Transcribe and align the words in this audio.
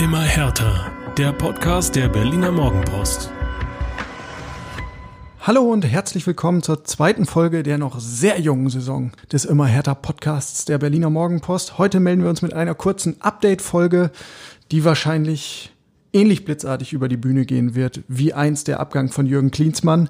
Immer 0.00 0.22
härter. 0.22 0.90
Der 1.18 1.30
Podcast 1.30 1.94
der 1.94 2.08
Berliner 2.08 2.50
Morgenpost. 2.50 3.30
Hallo 5.42 5.60
und 5.60 5.84
herzlich 5.84 6.26
willkommen 6.26 6.62
zur 6.62 6.84
zweiten 6.84 7.26
Folge 7.26 7.62
der 7.62 7.76
noch 7.76 8.00
sehr 8.00 8.40
jungen 8.40 8.70
Saison 8.70 9.12
des 9.30 9.44
Immer 9.44 9.66
härter 9.66 9.94
Podcasts 9.94 10.64
der 10.64 10.78
Berliner 10.78 11.10
Morgenpost. 11.10 11.76
Heute 11.76 12.00
melden 12.00 12.22
wir 12.22 12.30
uns 12.30 12.40
mit 12.40 12.54
einer 12.54 12.74
kurzen 12.74 13.20
Update-Folge, 13.20 14.10
die 14.70 14.86
wahrscheinlich 14.86 15.70
ähnlich 16.12 16.44
blitzartig 16.44 16.92
über 16.92 17.08
die 17.08 17.16
Bühne 17.16 17.44
gehen 17.44 17.74
wird 17.74 18.02
wie 18.08 18.32
einst 18.32 18.68
der 18.68 18.80
Abgang 18.80 19.10
von 19.10 19.26
Jürgen 19.26 19.50
Klinsmann. 19.50 20.08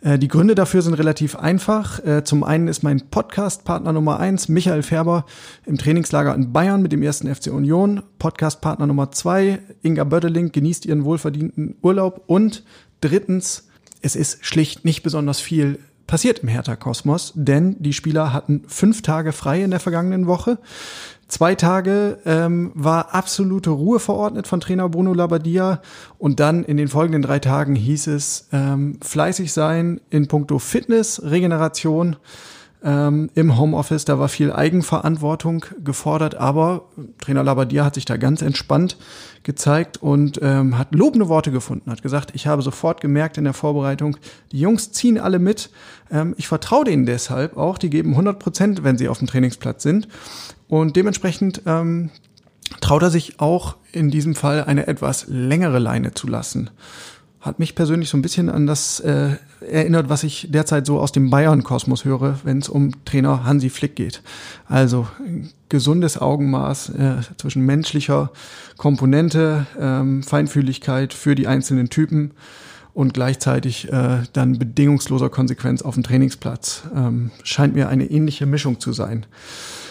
Äh, 0.00 0.18
die 0.18 0.28
Gründe 0.28 0.54
dafür 0.54 0.82
sind 0.82 0.94
relativ 0.94 1.36
einfach. 1.36 2.04
Äh, 2.04 2.24
zum 2.24 2.44
einen 2.44 2.68
ist 2.68 2.82
mein 2.82 3.02
Podcast-Partner 3.10 3.92
Nummer 3.92 4.18
eins 4.20 4.48
Michael 4.48 4.82
Färber 4.82 5.26
im 5.66 5.78
Trainingslager 5.78 6.34
in 6.34 6.52
Bayern 6.52 6.82
mit 6.82 6.92
dem 6.92 7.02
ersten 7.02 7.32
FC 7.32 7.48
Union. 7.48 8.02
Podcast-Partner 8.18 8.86
Nummer 8.86 9.10
zwei 9.10 9.60
Inga 9.82 10.04
Bödeling 10.04 10.52
genießt 10.52 10.86
ihren 10.86 11.04
wohlverdienten 11.04 11.76
Urlaub. 11.82 12.22
Und 12.26 12.64
drittens, 13.00 13.68
es 14.00 14.16
ist 14.16 14.44
schlicht 14.44 14.84
nicht 14.84 15.02
besonders 15.02 15.40
viel 15.40 15.78
passiert 16.06 16.40
im 16.40 16.48
Hertha-Kosmos, 16.48 17.32
denn 17.34 17.76
die 17.78 17.92
Spieler 17.92 18.32
hatten 18.32 18.62
fünf 18.66 19.02
Tage 19.02 19.32
frei 19.32 19.62
in 19.62 19.70
der 19.70 19.80
vergangenen 19.80 20.26
Woche. 20.26 20.58
Zwei 21.28 21.54
Tage 21.54 22.18
ähm, 22.26 22.72
war 22.74 23.14
absolute 23.14 23.70
Ruhe 23.70 24.00
verordnet 24.00 24.46
von 24.46 24.60
Trainer 24.60 24.90
Bruno 24.90 25.14
Labbadia 25.14 25.80
und 26.18 26.40
dann 26.40 26.62
in 26.62 26.76
den 26.76 26.88
folgenden 26.88 27.22
drei 27.22 27.38
Tagen 27.38 27.74
hieß 27.74 28.08
es 28.08 28.48
ähm, 28.52 28.98
fleißig 29.02 29.52
sein 29.52 30.00
in 30.10 30.28
puncto 30.28 30.58
Fitness, 30.58 31.22
Regeneration 31.24 32.16
ähm, 32.84 33.30
im 33.34 33.58
Homeoffice. 33.58 34.04
Da 34.04 34.18
war 34.18 34.28
viel 34.28 34.52
Eigenverantwortung 34.52 35.64
gefordert, 35.82 36.34
aber 36.34 36.84
Trainer 37.20 37.42
Labbadia 37.42 37.84
hat 37.84 37.94
sich 37.94 38.04
da 38.04 38.18
ganz 38.18 38.42
entspannt 38.42 38.98
gezeigt 39.42 40.02
und 40.02 40.38
ähm, 40.42 40.78
hat 40.78 40.94
lobende 40.94 41.28
Worte 41.28 41.50
gefunden, 41.50 41.90
hat 41.90 42.02
gesagt, 42.02 42.32
ich 42.34 42.46
habe 42.46 42.62
sofort 42.62 43.00
gemerkt 43.00 43.38
in 43.38 43.44
der 43.44 43.52
Vorbereitung, 43.52 44.16
die 44.52 44.60
Jungs 44.60 44.92
ziehen 44.92 45.18
alle 45.18 45.38
mit. 45.38 45.70
Ähm, 46.10 46.34
ich 46.36 46.48
vertraue 46.48 46.84
denen 46.84 47.06
deshalb 47.06 47.56
auch, 47.56 47.78
die 47.78 47.90
geben 47.90 48.10
100 48.10 48.38
Prozent, 48.38 48.84
wenn 48.84 48.98
sie 48.98 49.08
auf 49.08 49.18
dem 49.18 49.28
Trainingsplatz 49.28 49.82
sind. 49.82 50.08
Und 50.68 50.96
dementsprechend 50.96 51.62
ähm, 51.66 52.10
traut 52.80 53.02
er 53.02 53.10
sich 53.10 53.40
auch 53.40 53.76
in 53.92 54.10
diesem 54.10 54.34
Fall 54.34 54.64
eine 54.64 54.86
etwas 54.86 55.26
längere 55.28 55.78
Leine 55.78 56.14
zu 56.14 56.26
lassen. 56.26 56.70
Hat 57.42 57.58
mich 57.58 57.74
persönlich 57.74 58.08
so 58.08 58.16
ein 58.16 58.22
bisschen 58.22 58.48
an 58.48 58.68
das 58.68 59.00
äh, 59.00 59.30
erinnert, 59.60 60.08
was 60.08 60.22
ich 60.22 60.46
derzeit 60.50 60.86
so 60.86 61.00
aus 61.00 61.10
dem 61.10 61.28
Bayern-Kosmos 61.28 62.04
höre, 62.04 62.38
wenn 62.44 62.58
es 62.58 62.68
um 62.68 63.04
Trainer 63.04 63.44
Hansi 63.44 63.68
Flick 63.68 63.96
geht. 63.96 64.22
Also 64.68 65.08
gesundes 65.68 66.20
Augenmaß 66.20 66.90
äh, 66.90 67.14
zwischen 67.38 67.66
menschlicher 67.66 68.30
Komponente, 68.76 69.66
ähm, 69.76 70.22
Feinfühligkeit 70.22 71.12
für 71.12 71.34
die 71.34 71.48
einzelnen 71.48 71.90
Typen 71.90 72.30
und 72.94 73.12
gleichzeitig 73.12 73.92
äh, 73.92 74.18
dann 74.32 74.60
bedingungsloser 74.60 75.28
Konsequenz 75.28 75.82
auf 75.82 75.94
dem 75.94 76.04
Trainingsplatz. 76.04 76.84
Ähm, 76.94 77.32
scheint 77.42 77.74
mir 77.74 77.88
eine 77.88 78.04
ähnliche 78.04 78.46
Mischung 78.46 78.78
zu 78.78 78.92
sein. 78.92 79.26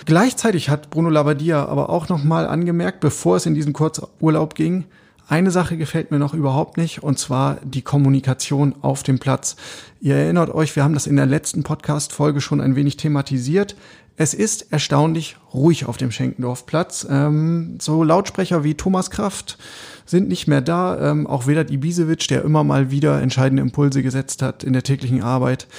Gleichzeitig 0.06 0.70
hat 0.70 0.90
Bruno 0.90 1.10
Labbadia 1.10 1.66
aber 1.66 1.90
auch 1.90 2.08
nochmal 2.08 2.48
angemerkt, 2.48 3.02
bevor 3.02 3.36
es 3.36 3.46
in 3.46 3.56
diesen 3.56 3.74
Kurzurlaub 3.74 4.56
ging, 4.56 4.86
eine 5.32 5.50
Sache 5.50 5.78
gefällt 5.78 6.12
mir 6.12 6.20
noch 6.20 6.34
überhaupt 6.34 6.76
nicht, 6.76 7.04
und 7.04 7.18
zwar 7.18 7.58
die 7.64 7.82
Kommunikation 7.82 8.76
auf 8.82 9.02
dem 9.02 9.18
Platz. 9.18 9.56
Ihr 10.02 10.16
erinnert 10.16 10.54
euch, 10.54 10.76
wir 10.76 10.84
haben 10.84 10.94
das 10.94 11.08
in 11.08 11.16
der 11.16 11.26
letzten 11.26 11.64
Podcast-Folge 11.64 12.42
schon 12.42 12.60
ein 12.60 12.76
wenig 12.76 12.98
thematisiert. 12.98 13.78
Es 14.18 14.34
ist 14.34 14.74
erstaunlich 14.74 15.38
ruhig 15.54 15.86
auf 15.86 15.96
dem 15.96 16.12
Schenkendorfplatz. 16.12 17.08
Ähm, 17.10 17.78
so 17.80 18.04
Lautsprecher 18.04 18.66
wie 18.66 18.76
Thomas 18.76 19.10
Kraft 19.10 19.58
sind 20.06 20.28
nicht 20.28 20.48
mehr 20.48 20.60
da. 20.60 21.12
Ähm, 21.12 21.26
auch 21.28 21.48
Vedat 21.48 21.72
Ibisevic, 21.72 22.28
der 22.28 22.44
immer 22.44 22.66
mal 22.66 22.92
wieder 22.92 23.22
entscheidende 23.22 23.64
Impulse 23.64 24.04
gesetzt 24.04 24.42
hat 24.42 24.66
in 24.66 24.74
der 24.74 24.84
täglichen 24.84 25.24
Arbeit, 25.24 25.70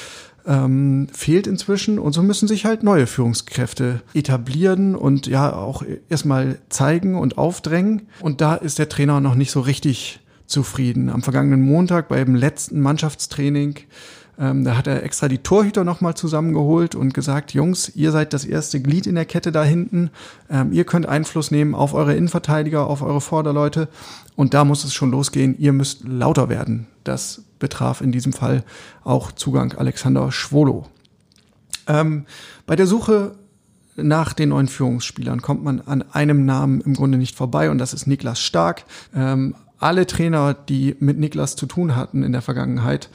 ähm, 0.47 1.09
fehlt 1.13 1.47
inzwischen 1.47 1.99
und 1.99 2.13
so 2.13 2.23
müssen 2.23 2.49
sich 2.49 2.65
halt 2.65 2.83
neue 2.83 3.07
Führungskräfte 3.07 4.03
etablieren 4.15 4.95
und 4.95 5.27
ja 5.27 5.55
auch 5.55 5.83
erstmal 6.09 6.59
zeigen 6.69 7.15
und 7.17 7.39
aufdrängen. 7.39 8.09
Und 8.21 8.41
da 8.41 8.55
ist 8.55 8.79
der 8.79 8.89
Trainer 8.89 9.21
noch 9.21 9.35
nicht 9.35 9.51
so 9.51 9.61
richtig 9.61 10.21
zufrieden. 10.47 11.09
Am 11.09 11.23
vergangenen 11.23 11.63
Montag 11.63 12.09
beim 12.09 12.35
letzten 12.35 12.81
Mannschaftstraining 12.81 13.77
ähm, 14.38 14.65
da 14.65 14.76
hat 14.76 14.87
er 14.87 15.03
extra 15.03 15.28
die 15.28 15.38
Torhüter 15.38 15.84
nochmal 15.84 16.15
zusammengeholt 16.15 16.94
und 16.94 17.12
gesagt, 17.12 17.53
Jungs, 17.53 17.94
ihr 17.94 18.12
seid 18.12 18.32
das 18.32 18.44
erste 18.44 18.81
Glied 18.81 19.06
in 19.06 19.15
der 19.15 19.26
Kette 19.26 19.53
da 19.53 19.62
hinten. 19.62 20.10
Ähm, 20.48 20.72
ihr 20.72 20.84
könnt 20.84 21.06
Einfluss 21.06 21.50
nehmen 21.50 21.75
auf 21.75 21.93
eure 21.93 22.15
Innenverteidiger, 22.15 22.87
auf 22.87 23.03
eure 23.03 23.20
Vorderleute. 23.20 23.88
Und 24.34 24.54
da 24.54 24.65
muss 24.65 24.84
es 24.84 24.94
schon 24.94 25.10
losgehen. 25.10 25.59
Ihr 25.59 25.72
müsst 25.72 26.04
lauter 26.06 26.48
werden. 26.48 26.87
Das 27.04 27.43
betraf 27.59 28.00
in 28.00 28.10
diesem 28.10 28.32
Fall 28.32 28.65
auch 29.04 29.32
Zugang 29.32 29.75
Alexander 29.75 30.32
Schwolo. 30.32 30.87
Ähm, 31.87 32.25
bei 32.66 32.75
der 32.75 32.87
Suche 32.87 33.34
nach 33.97 34.32
den 34.32 34.49
neuen 34.49 34.69
Führungsspielern 34.69 35.43
kommt 35.43 35.62
man 35.62 35.82
an 35.82 36.03
einem 36.12 36.47
Namen 36.47 36.81
im 36.81 36.94
Grunde 36.94 37.19
nicht 37.19 37.37
vorbei 37.37 37.70
und 37.70 37.76
das 37.78 37.93
ist 37.93 38.06
Niklas 38.06 38.41
Stark. 38.41 38.84
Ähm, 39.14 39.54
alle 39.78 40.06
Trainer, 40.06 40.54
die 40.54 40.97
mit 41.00 41.19
Niklas 41.19 41.56
zu 41.56 41.66
tun 41.66 41.97
hatten 41.97 42.22
in 42.22 42.32
der 42.32 42.41
Vergangenheit, 42.41 43.10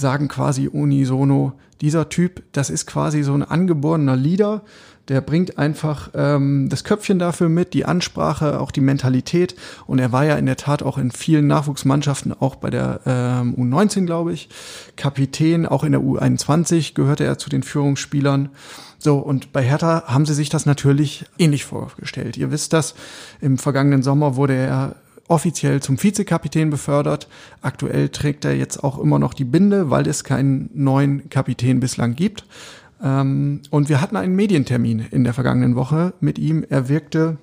sagen 0.00 0.28
quasi 0.28 0.68
unisono, 0.68 1.54
dieser 1.80 2.08
Typ, 2.08 2.42
das 2.52 2.70
ist 2.70 2.86
quasi 2.86 3.22
so 3.22 3.34
ein 3.34 3.42
angeborener 3.42 4.16
Leader, 4.16 4.62
der 5.08 5.20
bringt 5.20 5.56
einfach 5.56 6.10
ähm, 6.14 6.68
das 6.68 6.82
Köpfchen 6.82 7.18
dafür 7.18 7.48
mit, 7.48 7.74
die 7.74 7.84
Ansprache, 7.84 8.60
auch 8.60 8.70
die 8.70 8.80
Mentalität. 8.80 9.54
Und 9.86 9.98
er 10.00 10.10
war 10.10 10.24
ja 10.24 10.36
in 10.36 10.46
der 10.46 10.56
Tat 10.56 10.82
auch 10.82 10.98
in 10.98 11.12
vielen 11.12 11.46
Nachwuchsmannschaften, 11.46 12.32
auch 12.32 12.56
bei 12.56 12.70
der 12.70 13.00
ähm, 13.06 13.54
U19, 13.54 14.04
glaube 14.06 14.32
ich, 14.32 14.48
Kapitän, 14.96 15.64
auch 15.64 15.84
in 15.84 15.92
der 15.92 16.00
U21 16.00 16.94
gehörte 16.94 17.24
er 17.24 17.38
zu 17.38 17.50
den 17.50 17.62
Führungsspielern. 17.62 18.48
So, 18.98 19.18
und 19.18 19.52
bei 19.52 19.62
Hertha 19.62 20.04
haben 20.06 20.26
sie 20.26 20.34
sich 20.34 20.48
das 20.48 20.66
natürlich 20.66 21.26
ähnlich 21.38 21.64
vorgestellt. 21.64 22.36
Ihr 22.36 22.50
wisst 22.50 22.72
das, 22.72 22.94
im 23.40 23.58
vergangenen 23.58 24.02
Sommer 24.02 24.34
wurde 24.34 24.54
er 24.54 24.96
offiziell 25.28 25.80
zum 25.80 26.02
Vizekapitän 26.02 26.70
befördert. 26.70 27.28
Aktuell 27.62 28.08
trägt 28.08 28.44
er 28.44 28.56
jetzt 28.56 28.82
auch 28.82 28.98
immer 28.98 29.18
noch 29.18 29.34
die 29.34 29.44
Binde, 29.44 29.90
weil 29.90 30.06
es 30.06 30.24
keinen 30.24 30.70
neuen 30.74 31.28
Kapitän 31.30 31.80
bislang 31.80 32.14
gibt. 32.14 32.44
Ähm, 33.02 33.62
und 33.70 33.88
wir 33.88 34.00
hatten 34.00 34.16
einen 34.16 34.36
Medientermin 34.36 35.00
in 35.10 35.24
der 35.24 35.34
vergangenen 35.34 35.76
Woche 35.76 36.14
mit 36.20 36.38
ihm. 36.38 36.64
Er 36.68 36.88
wirkte, 36.88 37.38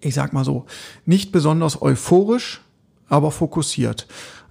ich 0.00 0.14
sag 0.14 0.32
mal 0.32 0.44
so, 0.44 0.66
nicht 1.04 1.32
besonders 1.32 1.82
euphorisch, 1.82 2.62
aber 3.08 3.30
fokussiert. 3.30 4.06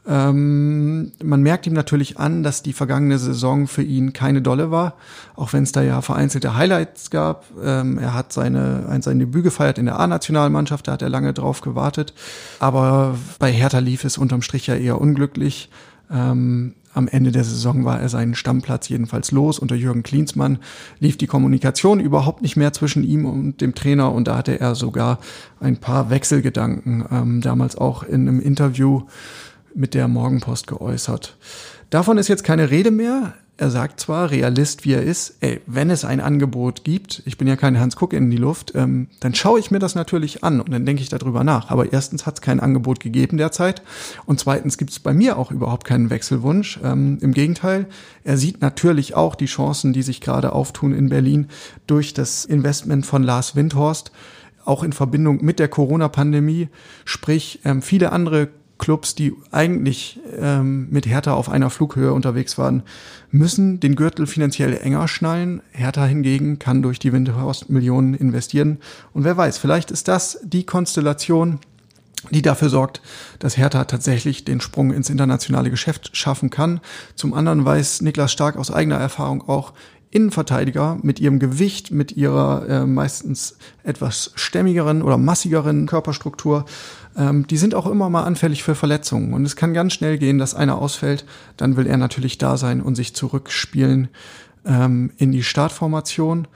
Ähm, 0.07 1.11
man 1.21 1.41
merkt 1.41 1.67
ihm 1.67 1.73
natürlich 1.73 2.17
an, 2.17 2.41
dass 2.41 2.63
die 2.63 2.71
vergangene 2.71 3.19
Saison 3.19 3.67
für 3.67 3.83
ihn 3.83 4.13
keine 4.13 4.41
dolle 4.41 4.71
war, 4.71 4.93
auch 5.35 5.51
wenn 5.51 5.63
es 5.63 5.73
da 5.73 5.81
ja 5.81 6.01
vereinzelte 6.01 6.55
Highlights 6.55 7.09
gab. 7.11 7.45
Ähm, 7.61 7.97
er 7.97 8.13
hat 8.13 8.31
seine, 8.31 9.01
sein 9.01 9.19
Debüt 9.19 9.43
gefeiert 9.43 9.77
in 9.77 9.85
der 9.85 9.99
A-Nationalmannschaft, 9.99 10.87
da 10.87 10.93
hat 10.93 11.01
er 11.01 11.09
lange 11.09 11.33
drauf 11.33 11.59
gewartet. 11.59 12.13
Aber 12.59 13.17
bei 13.39 13.51
Hertha 13.51 13.79
lief 13.79 14.05
es 14.05 14.17
unterm 14.17 14.41
Strich 14.41 14.67
ja 14.67 14.75
eher 14.75 15.01
unglücklich. 15.01 15.69
Ähm, 16.09 16.75
am 16.93 17.07
Ende 17.07 17.31
der 17.31 17.43
Saison 17.43 17.85
war 17.85 17.99
er 17.99 18.09
seinen 18.09 18.33
Stammplatz 18.33 18.89
jedenfalls 18.89 19.31
los. 19.31 19.59
Unter 19.59 19.75
Jürgen 19.75 20.03
Klinsmann 20.03 20.57
lief 20.99 21.17
die 21.17 21.27
Kommunikation 21.27 21.99
überhaupt 21.99 22.41
nicht 22.41 22.55
mehr 22.55 22.73
zwischen 22.73 23.03
ihm 23.03 23.25
und 23.25 23.61
dem 23.61 23.75
Trainer 23.75 24.13
und 24.13 24.27
da 24.27 24.37
hatte 24.37 24.59
er 24.59 24.73
sogar 24.73 25.19
ein 25.59 25.77
paar 25.77 26.09
Wechselgedanken. 26.09 27.05
Ähm, 27.11 27.41
damals 27.41 27.77
auch 27.77 28.03
in 28.03 28.27
einem 28.27 28.39
Interview 28.39 29.03
mit 29.77 29.93
der 29.93 30.07
Morgenpost 30.07 30.67
geäußert. 30.67 31.37
Davon 31.89 32.17
ist 32.17 32.27
jetzt 32.27 32.43
keine 32.43 32.69
Rede 32.69 32.91
mehr. 32.91 33.33
Er 33.59 33.71
sagt 33.71 33.99
zwar, 33.99 34.29
Realist 34.29 34.85
wie 34.85 34.93
er 34.93 35.01
ist, 35.01 35.37
ey, 35.39 35.61
wenn 35.65 35.89
es 35.89 36.05
ein 36.05 36.19
Angebot 36.19 36.83
gibt, 36.83 37.23
ich 37.25 37.39
bin 37.39 37.47
ja 37.47 37.55
kein 37.55 37.79
Hans 37.79 37.95
Kuck 37.95 38.13
in 38.13 38.29
die 38.29 38.37
Luft, 38.37 38.73
ähm, 38.75 39.07
dann 39.19 39.33
schaue 39.33 39.59
ich 39.59 39.71
mir 39.71 39.79
das 39.79 39.95
natürlich 39.95 40.43
an 40.43 40.61
und 40.61 40.71
dann 40.71 40.85
denke 40.85 41.01
ich 41.01 41.09
darüber 41.09 41.43
nach. 41.43 41.71
Aber 41.71 41.91
erstens 41.91 42.27
hat 42.27 42.35
es 42.35 42.41
kein 42.41 42.59
Angebot 42.59 42.99
gegeben 42.99 43.37
derzeit 43.37 43.81
und 44.27 44.39
zweitens 44.39 44.77
gibt 44.77 44.91
es 44.91 44.99
bei 44.99 45.11
mir 45.11 45.39
auch 45.39 45.49
überhaupt 45.49 45.87
keinen 45.87 46.11
Wechselwunsch. 46.11 46.79
Ähm, 46.83 47.17
Im 47.21 47.33
Gegenteil, 47.33 47.87
er 48.23 48.37
sieht 48.37 48.61
natürlich 48.61 49.15
auch 49.15 49.33
die 49.33 49.47
Chancen, 49.47 49.91
die 49.91 50.03
sich 50.03 50.21
gerade 50.21 50.53
auftun 50.53 50.93
in 50.93 51.09
Berlin 51.09 51.47
durch 51.87 52.13
das 52.13 52.45
Investment 52.45 53.07
von 53.07 53.23
Lars 53.23 53.55
Windhorst 53.55 54.11
auch 54.65 54.83
in 54.83 54.93
Verbindung 54.93 55.43
mit 55.43 55.59
der 55.59 55.69
Corona-Pandemie. 55.69 56.67
Sprich, 57.05 57.61
ähm, 57.63 57.81
viele 57.81 58.11
andere 58.11 58.49
Clubs, 58.77 59.15
die 59.15 59.33
eigentlich 59.51 60.19
ähm, 60.37 60.87
mit 60.89 61.07
Hertha 61.07 61.33
auf 61.33 61.49
einer 61.49 61.69
Flughöhe 61.69 62.13
unterwegs 62.13 62.57
waren, 62.57 62.83
müssen 63.31 63.79
den 63.79 63.95
Gürtel 63.95 64.27
finanziell 64.27 64.77
enger 64.77 65.07
schnallen. 65.07 65.61
Hertha 65.71 66.05
hingegen 66.05 66.59
kann 66.59 66.81
durch 66.81 66.99
die 66.99 67.13
Windhorst 67.13 67.69
Millionen 67.69 68.13
investieren. 68.13 68.77
Und 69.13 69.23
wer 69.23 69.37
weiß, 69.37 69.57
vielleicht 69.57 69.91
ist 69.91 70.07
das 70.07 70.39
die 70.43 70.65
Konstellation, 70.65 71.59
die 72.31 72.41
dafür 72.41 72.69
sorgt, 72.69 73.01
dass 73.39 73.57
Hertha 73.57 73.85
tatsächlich 73.85 74.43
den 74.43 74.59
Sprung 74.61 74.91
ins 74.91 75.09
internationale 75.09 75.69
Geschäft 75.69 76.15
schaffen 76.15 76.49
kann. 76.49 76.81
Zum 77.15 77.33
anderen 77.33 77.63
weiß 77.63 78.01
Niklas 78.01 78.31
Stark 78.31 78.57
aus 78.57 78.71
eigener 78.71 78.97
Erfahrung 78.97 79.47
auch, 79.47 79.73
Innenverteidiger 80.09 80.97
mit 81.01 81.19
ihrem 81.19 81.39
Gewicht, 81.39 81.91
mit 81.91 82.13
ihrer 82.13 82.67
äh, 82.67 82.85
meistens 82.85 83.57
etwas 83.83 84.31
stämmigeren 84.35 85.01
oder 85.01 85.17
massigeren 85.17 85.85
Körperstruktur, 85.85 86.65
ähm, 87.17 87.45
die 87.47 87.57
sind 87.57 87.75
auch 87.75 87.87
immer 87.87 88.09
mal 88.09 88.23
anfällig 88.23 88.63
für 88.63 88.75
Verletzungen. 88.75 89.33
Und 89.33 89.45
es 89.45 89.55
kann 89.55 89.73
ganz 89.73 89.93
schnell 89.93 90.17
gehen, 90.17 90.37
dass 90.37 90.55
einer 90.55 90.77
ausfällt. 90.77 91.25
Dann 91.57 91.75
will 91.75 91.87
er 91.87 91.97
natürlich 91.97 92.37
da 92.37 92.57
sein 92.57 92.81
und 92.81 92.95
sich 92.95 93.15
zurückspielen 93.15 94.09
ähm, 94.65 95.11
in 95.17 95.31
die 95.31 95.43
Startformation. 95.43 96.47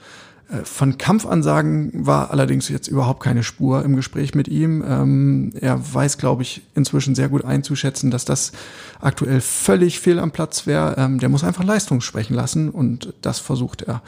Äh, 0.52 0.64
von 0.64 0.98
Kampfansagen 0.98 2.06
war 2.06 2.30
allerdings 2.30 2.68
jetzt 2.68 2.88
überhaupt 2.88 3.22
keine 3.22 3.42
Spur 3.42 3.84
im 3.84 3.96
Gespräch 3.96 4.34
mit 4.34 4.48
ihm. 4.48 4.84
Ähm, 4.86 5.52
er 5.60 5.80
weiß, 5.94 6.18
glaube 6.18 6.42
ich, 6.42 6.62
inzwischen 6.74 7.14
sehr 7.14 7.28
gut 7.28 7.44
einzuschätzen, 7.44 8.10
dass 8.10 8.24
das 8.24 8.52
aktuell 9.00 9.40
völlig 9.40 10.00
fehl 10.00 10.18
am 10.18 10.30
Platz 10.30 10.66
wäre. 10.66 10.96
Ähm, 10.98 11.18
der 11.18 11.28
muss 11.28 11.44
einfach 11.44 11.64
Leistung 11.64 12.00
sprechen 12.00 12.34
lassen 12.34 12.70
und 12.70 13.14
das 13.22 13.38
versucht 13.38 13.82
er. 13.82 14.02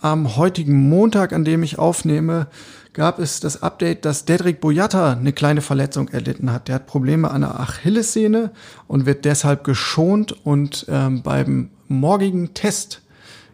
Am 0.00 0.36
heutigen 0.36 0.88
Montag, 0.88 1.32
an 1.32 1.44
dem 1.44 1.62
ich 1.62 1.78
aufnehme, 1.78 2.48
gab 2.92 3.18
es 3.20 3.40
das 3.40 3.62
Update, 3.62 4.04
dass 4.04 4.24
Dedrick 4.24 4.60
Boyata 4.60 5.12
eine 5.12 5.32
kleine 5.32 5.60
Verletzung 5.62 6.08
erlitten 6.08 6.52
hat. 6.52 6.68
Der 6.68 6.74
hat 6.76 6.86
Probleme 6.86 7.30
an 7.30 7.42
der 7.42 7.58
Achillessehne 7.58 8.50
und 8.88 9.06
wird 9.06 9.24
deshalb 9.24 9.64
geschont 9.64 10.32
und 10.44 10.86
ähm, 10.88 11.22
beim 11.22 11.70
morgigen 11.88 12.52
Test 12.52 13.02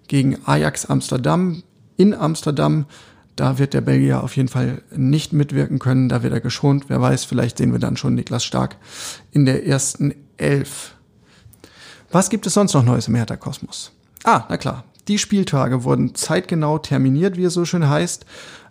gegen 0.09 0.39
Ajax 0.47 0.87
Amsterdam 0.87 1.63
in 1.99 2.15
Amsterdam. 2.15 2.87
Da 3.37 3.59
wird 3.59 3.75
der 3.75 3.83
Belgier 3.83 4.25
auf 4.25 4.35
jeden 4.37 4.49
Fall 4.49 4.83
nicht 4.97 5.35
mitwirken 5.35 5.79
können. 5.79 6.09
Da 6.09 6.23
wird 6.23 6.33
er 6.33 6.41
geschont. 6.41 6.87
Wer 6.89 7.01
weiß, 7.01 7.25
vielleicht 7.25 7.59
sehen 7.59 7.73
wir 7.73 7.79
dann 7.79 7.99
schon 7.99 8.15
Niklas 8.15 8.45
Stark 8.45 8.77
in 9.31 9.45
der 9.45 9.67
ersten 9.67 10.15
Elf. 10.39 10.95
Was 12.11 12.31
gibt 12.31 12.47
es 12.47 12.55
sonst 12.55 12.73
noch 12.73 12.83
Neues 12.83 13.07
im 13.07 13.15
Hertha-Kosmos? 13.15 13.93
Ah, 14.25 14.45
na 14.49 14.57
klar. 14.57 14.85
Die 15.09 15.19
Spieltage 15.19 15.85
wurden 15.85 16.15
zeitgenau 16.15 16.79
terminiert, 16.79 17.37
wie 17.37 17.45
es 17.45 17.55
so 17.55 17.65
schön 17.65 17.89
heißt. 17.89 18.27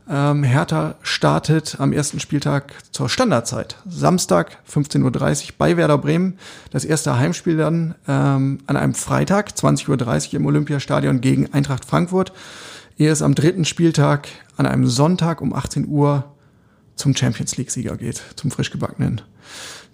Ähm, 0.09 0.43
Hertha 0.43 0.95
startet 1.01 1.77
am 1.79 1.91
ersten 1.91 2.19
Spieltag 2.19 2.73
zur 2.91 3.09
Standardzeit. 3.09 3.77
Samstag 3.87 4.57
15.30 4.71 5.03
Uhr 5.03 5.53
bei 5.57 5.77
Werder 5.77 5.97
Bremen. 5.97 6.37
Das 6.71 6.85
erste 6.85 7.17
Heimspiel 7.17 7.57
dann 7.57 7.95
ähm, 8.07 8.59
an 8.67 8.77
einem 8.77 8.93
Freitag 8.93 9.49
20.30 9.49 10.27
Uhr 10.27 10.33
im 10.35 10.45
Olympiastadion 10.45 11.21
gegen 11.21 11.53
Eintracht 11.53 11.85
Frankfurt 11.85 12.31
ehe 12.97 13.11
es 13.11 13.21
am 13.21 13.35
dritten 13.35 13.65
Spieltag 13.65 14.27
an 14.55 14.65
einem 14.65 14.87
Sonntag 14.87 15.41
um 15.41 15.53
18 15.53 15.87
Uhr 15.87 16.25
zum 16.95 17.15
Champions 17.15 17.57
League-Sieger 17.57 17.95
geht, 17.95 18.21
zum 18.35 18.49
frischgebackenen, 18.49 19.21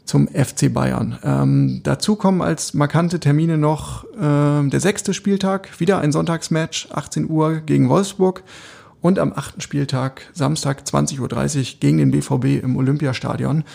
zum 0.06 0.28
FC 0.28 0.74
Bayern. 0.74 1.20
Ähm, 1.24 1.82
dazu 1.84 2.16
kommen 2.16 2.42
als 2.42 2.74
markante 2.74 3.20
Termine 3.20 3.58
noch 3.58 4.06
äh, 4.14 4.70
der 4.70 4.80
sechste 4.80 5.14
Spieltag, 5.14 5.80
wieder 5.80 6.00
ein 6.00 6.12
Sonntagsmatch, 6.12 6.90
18 6.92 7.30
Uhr 7.30 7.60
gegen 7.60 7.90
Wolfsburg 7.90 8.44
und 9.02 9.20
am 9.20 9.34
achten 9.34 9.60
Spieltag, 9.60 10.22
Samstag 10.34 10.84
20.30 10.84 11.20
Uhr 11.20 11.80
gegen 11.82 11.98
den 11.98 12.12
BVB 12.12 12.64
im 12.64 12.78
Olympiastadion. 12.78 13.66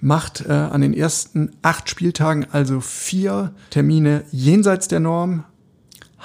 Macht 0.00 0.44
äh, 0.46 0.52
an 0.52 0.82
den 0.82 0.92
ersten 0.92 1.52
acht 1.62 1.88
Spieltagen 1.88 2.46
also 2.52 2.80
vier 2.80 3.54
Termine 3.70 4.24
jenseits 4.30 4.88
der 4.88 5.00
Norm. 5.00 5.44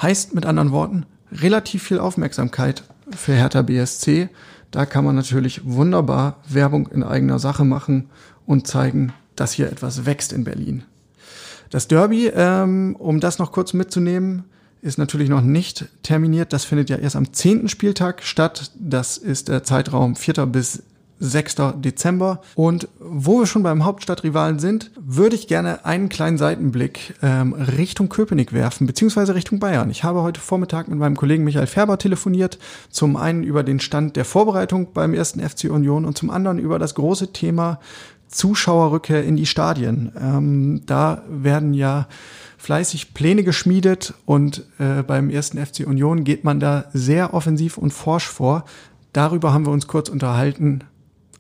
Heißt 0.02 0.36
mit 0.36 0.46
anderen 0.46 0.72
Worten, 0.72 1.06
relativ 1.32 1.84
viel 1.84 2.00
Aufmerksamkeit 2.00 2.84
für 3.12 3.34
Hertha 3.34 3.62
BSC. 3.62 4.30
Da 4.72 4.86
kann 4.86 5.06
man 5.06 5.16
natürlich 5.16 5.62
wunderbar 5.66 6.38
Werbung 6.48 6.88
in 6.88 7.04
eigener 7.04 7.40
Sache 7.40 7.66
machen 7.66 8.10
und 8.46 8.68
zeigen, 8.68 9.14
dass 9.36 9.54
hier 9.54 9.72
etwas 9.72 10.06
wächst 10.06 10.34
in 10.34 10.44
Berlin. 10.44 10.84
Das 11.70 11.88
Derby, 11.88 12.28
ähm, 12.28 12.96
um 12.98 13.20
das 13.20 13.40
noch 13.40 13.52
kurz 13.52 13.74
mitzunehmen, 13.74 14.46
ist 14.82 14.98
natürlich 14.98 15.30
noch 15.30 15.42
nicht 15.42 15.86
terminiert. 16.04 16.54
Das 16.54 16.66
findet 16.66 16.90
ja 16.90 16.98
erst 16.98 17.16
am 17.16 17.34
zehnten 17.34 17.70
Spieltag 17.70 18.24
statt. 18.24 18.72
Das 18.76 19.18
ist 19.18 19.50
der 19.50 19.64
Zeitraum 19.64 20.16
4. 20.16 20.46
bis 20.46 20.84
6. 21.20 21.56
Dezember. 21.76 22.42
Und 22.56 22.88
wo 23.00 23.40
wir 23.40 23.46
schon 23.46 23.64
beim 23.64 23.86
Hauptstadtrivalen 23.86 24.60
sind, 24.60 24.92
würde 25.00 25.36
ich 25.36 25.48
gerne 25.48 25.86
einen 25.86 26.10
kleinen 26.10 26.38
Seitenblick 26.38 27.16
ähm, 27.22 27.54
Richtung 27.54 28.10
Köpenick 28.10 28.54
werfen, 28.54 28.88
beziehungsweise 28.88 29.36
Richtung 29.36 29.60
Bayern. 29.60 29.90
Ich 29.90 30.04
habe 30.04 30.22
heute 30.22 30.40
Vormittag 30.40 30.88
mit 30.88 31.00
meinem 31.00 31.18
Kollegen 31.18 31.44
Michael 31.44 31.68
Färber 31.68 31.98
telefoniert, 31.98 32.58
zum 32.90 33.16
einen 33.16 33.44
über 33.44 33.64
den 33.64 33.80
Stand 33.80 34.16
der 34.16 34.26
Vorbereitung 34.26 34.94
beim 34.94 35.14
ersten 35.14 35.42
FC 35.42 35.66
Union 35.66 36.06
und 36.06 36.18
zum 36.18 36.30
anderen 36.30 36.60
über 36.60 36.80
das 36.80 36.96
große 36.96 37.34
Thema 37.34 37.80
Zuschauerrückkehr 38.30 39.24
in 39.24 39.36
die 39.36 39.46
Stadien. 39.46 40.12
Ähm, 40.20 40.82
da 40.86 41.24
werden 41.28 41.74
ja 41.74 42.08
fleißig 42.58 43.14
Pläne 43.14 43.44
geschmiedet 43.44 44.14
und 44.26 44.66
äh, 44.78 45.02
beim 45.04 45.30
ersten 45.30 45.64
FC 45.64 45.88
Union 45.88 46.24
geht 46.24 46.44
man 46.44 46.60
da 46.60 46.86
sehr 46.94 47.34
offensiv 47.34 47.78
und 47.78 47.92
forsch 47.92 48.28
vor. 48.28 48.66
Darüber 49.14 49.54
haben 49.54 49.66
wir 49.66 49.72
uns 49.72 49.88
kurz 49.88 50.10
unterhalten 50.10 50.84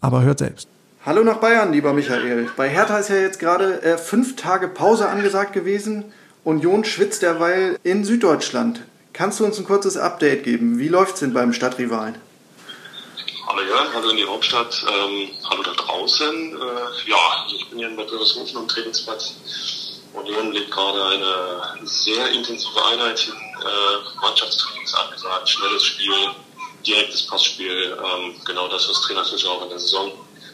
aber 0.02 0.22
hört 0.22 0.40
selbst. 0.40 0.68
Hallo 1.06 1.24
nach 1.24 1.38
Bayern, 1.38 1.72
lieber 1.72 1.94
Michael. 1.94 2.50
Bei 2.58 2.70
Hertha 2.70 2.98
ist 3.00 3.10
ja 3.10 3.16
jetzt 3.16 3.40
gerade 3.40 3.82
äh, 3.82 3.98
fünf 3.98 4.36
Tage 4.36 4.68
Pause 4.68 5.08
angesagt 5.08 5.54
gewesen. 5.54 6.12
Union 6.44 6.84
schwitzt 6.84 7.22
derweil 7.22 7.80
in 7.84 8.04
Süddeutschland. 8.04 8.82
Kannst 9.14 9.40
du 9.40 9.46
uns 9.46 9.58
ein 9.58 9.66
kurzes 9.66 9.98
Update 9.98 10.44
geben? 10.44 10.80
Wie 10.80 10.88
läuft 10.88 11.16
es 11.16 11.20
denn 11.22 11.34
beim 11.34 11.54
Stadtrivalen? 11.54 12.16
Hallo 13.48 13.62
Jörn, 13.62 13.88
hallo 13.94 14.10
in 14.10 14.18
die 14.18 14.26
Hauptstadt, 14.26 14.86
ähm, 14.88 15.30
hallo 15.50 15.64
da 15.64 15.72
draußen. 15.74 16.54
Äh, 16.54 17.10
ja, 17.10 17.46
ich 17.54 17.68
bin 17.70 17.80
hier 17.80 17.90
in 17.90 17.96
Bad 17.96 18.12
Wörishofen 18.12 18.58
am 18.58 18.68
Trainingsplatz. 18.68 19.34
Union 20.14 20.52
legt 20.52 20.72
gerade 20.72 21.04
eine 21.06 21.88
sehr 21.88 22.32
intensive 22.32 22.86
Einheit 22.92 23.20
hin, 23.20 23.34
äh, 23.34 24.22
Mannschaftstrainings 24.22 24.94
angesagt, 24.94 25.50
schnelles 25.50 25.84
Spiel, 25.84 26.14
direktes 26.86 27.28
Passspiel, 27.28 27.98
ähm, 27.98 28.36
genau 28.46 28.68
das, 28.68 28.90
was 28.90 29.02
Trainer 29.02 29.26
Fischer 29.26 29.50
auch 29.50 29.64
in 29.64 29.70
der 29.70 29.80
Saison 29.80 30.12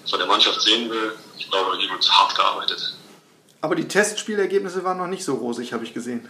von 0.09 0.19
der 0.19 0.27
Mannschaft 0.27 0.61
sehen 0.61 0.89
will. 0.89 1.13
Ich 1.37 1.49
glaube, 1.49 1.77
hier 1.77 1.89
wird 1.89 2.09
hart 2.09 2.35
gearbeitet. 2.35 2.93
Aber 3.61 3.75
die 3.75 3.87
Testspielergebnisse 3.87 4.83
waren 4.83 4.97
noch 4.97 5.07
nicht 5.07 5.25
so 5.25 5.35
rosig, 5.35 5.73
habe 5.73 5.83
ich 5.83 5.93
gesehen. 5.93 6.29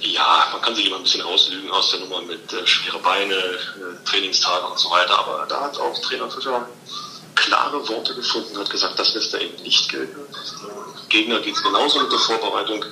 Ja, 0.00 0.48
man 0.52 0.60
kann 0.60 0.74
sich 0.74 0.86
immer 0.86 0.96
ein 0.96 1.02
bisschen 1.02 1.22
auslügen 1.22 1.70
aus 1.70 1.90
der 1.90 2.00
Nummer 2.00 2.20
mit 2.22 2.52
äh, 2.52 2.66
schwere 2.66 2.98
Beine, 2.98 3.34
äh, 3.34 4.04
Trainingstage 4.04 4.66
und 4.66 4.78
so 4.78 4.90
weiter. 4.90 5.18
Aber 5.18 5.46
da 5.48 5.62
hat 5.62 5.78
auch 5.78 5.98
Trainer 6.00 6.30
Fischer 6.30 6.68
klare 7.34 7.88
Worte 7.88 8.14
gefunden, 8.14 8.56
hat 8.58 8.70
gesagt, 8.70 8.98
das 8.98 9.14
lässt 9.14 9.34
er 9.34 9.40
eben 9.40 9.62
nicht 9.62 9.88
gelten. 9.88 10.20
Gegner 11.08 11.40
geht 11.40 11.56
es 11.56 11.62
genauso 11.62 12.00
mit 12.00 12.12
der 12.12 12.18
Vorbereitung. 12.18 12.84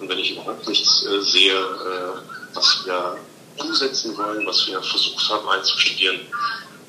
Und 0.00 0.08
wenn 0.08 0.18
ich 0.18 0.32
überhaupt 0.32 0.66
nichts 0.66 1.04
äh, 1.04 1.20
sehe, 1.20 1.54
äh, 1.54 2.54
was 2.54 2.84
wir 2.84 3.16
umsetzen 3.60 4.16
wollen, 4.16 4.46
was 4.46 4.66
wir 4.66 4.82
versucht 4.82 5.30
haben 5.30 5.48
einzustudieren, 5.48 6.20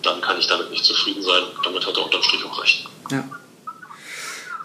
dann 0.04 0.22
kann 0.22 0.38
ich 0.38 0.48
damit 0.48 0.70
nicht 0.70 0.86
zufrieden 0.86 1.22
sein. 1.22 1.44
Damit 1.64 1.86
hat 1.86 1.98
er 1.98 2.06
unterm 2.06 2.24
Strich 2.24 2.44
auch 2.46 2.62
recht. 2.62 2.88
Ja. 3.12 3.24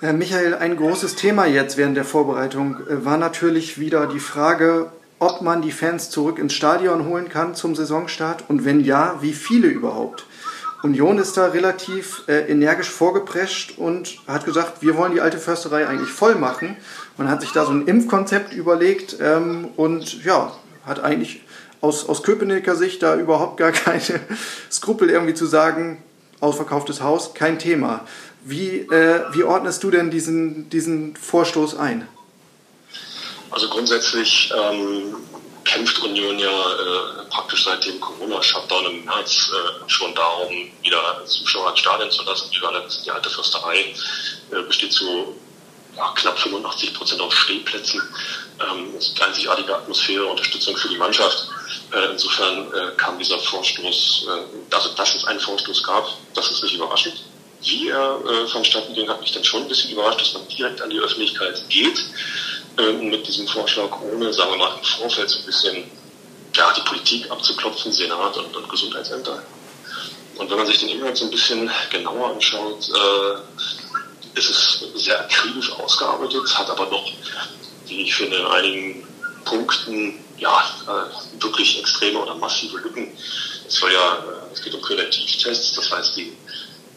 Äh, 0.03 0.13
Michael, 0.13 0.55
ein 0.55 0.77
großes 0.77 1.15
Thema 1.15 1.47
jetzt 1.47 1.77
während 1.77 1.97
der 1.97 2.05
Vorbereitung 2.05 2.87
äh, 2.87 3.05
war 3.05 3.17
natürlich 3.17 3.79
wieder 3.79 4.07
die 4.07 4.21
Frage, 4.21 4.93
ob 5.19 5.41
man 5.41 5.63
die 5.63 5.73
Fans 5.73 6.11
zurück 6.11 6.39
ins 6.39 6.53
Stadion 6.53 7.07
holen 7.07 7.29
kann 7.29 7.55
zum 7.55 7.75
Saisonstart 7.75 8.45
und 8.49 8.65
wenn 8.65 8.81
ja, 8.81 9.17
wie 9.21 9.33
viele 9.33 9.69
überhaupt. 9.69 10.27
Union 10.83 11.19
ist 11.19 11.37
da 11.37 11.47
relativ 11.47 12.23
äh, 12.29 12.51
energisch 12.51 12.91
vorgeprescht 12.91 13.79
und 13.79 14.19
hat 14.29 14.45
gesagt, 14.45 14.83
wir 14.83 14.97
wollen 14.97 15.15
die 15.15 15.23
alte 15.23 15.39
Försterei 15.39 15.87
eigentlich 15.87 16.11
voll 16.11 16.35
machen. 16.35 16.77
Man 17.17 17.31
hat 17.31 17.41
sich 17.41 17.53
da 17.53 17.65
so 17.65 17.73
ein 17.73 17.87
Impfkonzept 17.87 18.53
überlegt 18.53 19.17
ähm, 19.21 19.71
und 19.77 20.23
ja, 20.25 20.53
hat 20.85 21.03
eigentlich 21.03 21.41
aus, 21.81 22.09
aus 22.09 22.23
Köpenicker 22.23 22.77
Sicht 22.77 23.03
da 23.03 23.17
überhaupt 23.17 23.57
gar 23.57 23.73
keine 23.73 24.21
Skrupel 24.71 25.11
irgendwie 25.11 25.35
zu 25.35 25.47
sagen, 25.47 26.03
ausverkauftes 26.41 27.01
Haus, 27.01 27.35
kein 27.35 27.59
Thema. 27.59 28.07
Wie, 28.45 28.81
äh, 28.81 29.25
wie 29.33 29.43
ordnest 29.43 29.83
du 29.83 29.91
denn 29.91 30.11
diesen, 30.11 30.71
diesen 30.71 31.17
Vorstoß 31.17 31.77
ein? 31.77 32.07
Also 33.51 33.69
grundsätzlich 33.69 34.53
ähm, 34.55 35.17
kämpft 35.65 35.99
Union 36.03 36.39
ja 36.39 36.49
äh, 36.49 37.25
praktisch 37.31 37.65
seit 37.65 37.85
dem 37.85 38.01
Corona-Shutdown 38.01 38.87
im 38.87 39.05
März 39.05 39.51
äh, 39.53 39.89
schon 39.91 40.15
darum, 40.15 40.53
wieder 40.83 41.25
Zuschauer 41.27 41.71
ins 41.71 41.81
Stadion 41.81 42.11
zu 42.11 42.23
lassen. 42.25 42.51
Die, 42.53 42.61
die 43.05 43.11
alte 43.11 43.31
Försterei 43.31 43.95
äh, 44.53 44.63
besteht 44.63 44.93
zu 44.93 45.35
ja, 45.97 46.13
knapp 46.15 46.39
85 46.39 46.95
Prozent 46.95 47.21
aus 47.21 47.35
Stehplätzen. 47.35 48.01
Ähm, 48.61 48.95
es 48.97 49.09
ist 49.09 49.21
eine 49.21 49.29
einzigartige 49.29 49.75
Atmosphäre, 49.75 50.27
Unterstützung 50.27 50.77
für 50.77 50.89
die 50.89 50.99
Mannschaft. 50.99 51.49
Äh, 51.93 52.13
insofern 52.13 52.73
äh, 52.73 52.97
kam 52.97 53.19
dieser 53.19 53.39
Vorstoß, 53.39 54.27
äh, 54.29 54.75
also 54.75 54.91
dass 54.91 55.15
es 55.15 55.25
einen 55.25 55.41
Vorstoß 55.41 55.83
gab, 55.83 56.09
das 56.35 56.51
ist 56.51 56.63
nicht 56.63 56.75
überraschend. 56.75 57.23
Wie 57.63 57.89
er 57.89 58.21
vonstatten 58.49 58.95
ging, 58.95 59.09
hat 59.09 59.21
mich 59.21 59.33
dann 59.33 59.43
schon 59.43 59.63
ein 59.63 59.69
bisschen 59.69 59.91
überrascht, 59.91 60.21
dass 60.21 60.35
man 60.35 60.47
direkt 60.47 60.81
an 60.83 60.91
die 60.91 61.01
Öffentlichkeit 61.01 61.65
geht 61.69 61.99
äh, 62.79 62.93
mit 62.93 63.27
diesem 63.27 63.49
Vorschlag, 63.49 63.91
ohne, 64.03 64.33
sagen 64.33 64.51
wir 64.51 64.59
mal, 64.59 64.77
im 64.77 64.85
Vorfeld 64.85 65.31
so 65.31 65.39
ein 65.39 65.47
bisschen 65.47 65.91
ja, 66.55 66.73
die 66.77 66.83
Politik 66.83 67.31
abzuklopfen, 67.31 67.91
Senat 67.91 68.37
und, 68.37 68.55
und 68.55 68.69
Gesundheitsämter. 68.69 69.43
Und 70.37 70.51
wenn 70.51 70.59
man 70.59 70.67
sich 70.67 70.79
den 70.79 70.91
Inhalt 70.91 71.17
so 71.17 71.25
ein 71.25 71.31
bisschen 71.31 71.71
genauer 71.91 72.33
anschaut, 72.33 72.89
äh, 72.91 74.39
ist 74.39 74.51
es 74.51 74.85
sehr 74.95 75.19
akribisch 75.21 75.73
ausgearbeitet, 75.73 76.59
hat 76.59 76.69
aber 76.69 76.87
doch, 76.87 77.11
wie 77.87 78.03
ich 78.03 78.15
finde, 78.15 78.37
in 78.37 78.47
einigen 78.47 79.09
Punkten 79.45 80.19
ja, 80.39 80.65
äh, 80.87 81.43
wirklich 81.43 81.79
extreme 81.79 82.19
oder 82.19 82.35
massive 82.35 82.79
Lücken. 82.79 83.17
Es 83.67 83.75
soll 83.75 83.93
ja, 83.93 84.17
äh, 84.17 84.53
es 84.53 84.63
geht 84.63 84.75
um 84.75 84.81
Präventivtests, 84.81 85.75
das 85.75 85.91
heißt, 85.91 86.17
die 86.17 86.37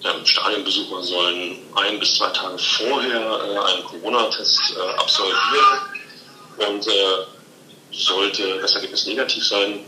ähm, 0.03 0.25
Stadionbesucher 0.25 1.03
sollen 1.03 1.57
ein 1.75 1.99
bis 1.99 2.15
zwei 2.15 2.29
Tage 2.29 2.57
vorher 2.57 3.19
äh, 3.19 3.73
einen 3.73 3.83
Corona-Test 3.83 4.75
äh, 4.77 4.99
absolvieren 4.99 5.79
und 6.57 6.87
äh, 6.87 6.91
sollte 7.91 8.59
das 8.61 8.73
Ergebnis 8.75 9.05
negativ 9.05 9.45
sein, 9.45 9.85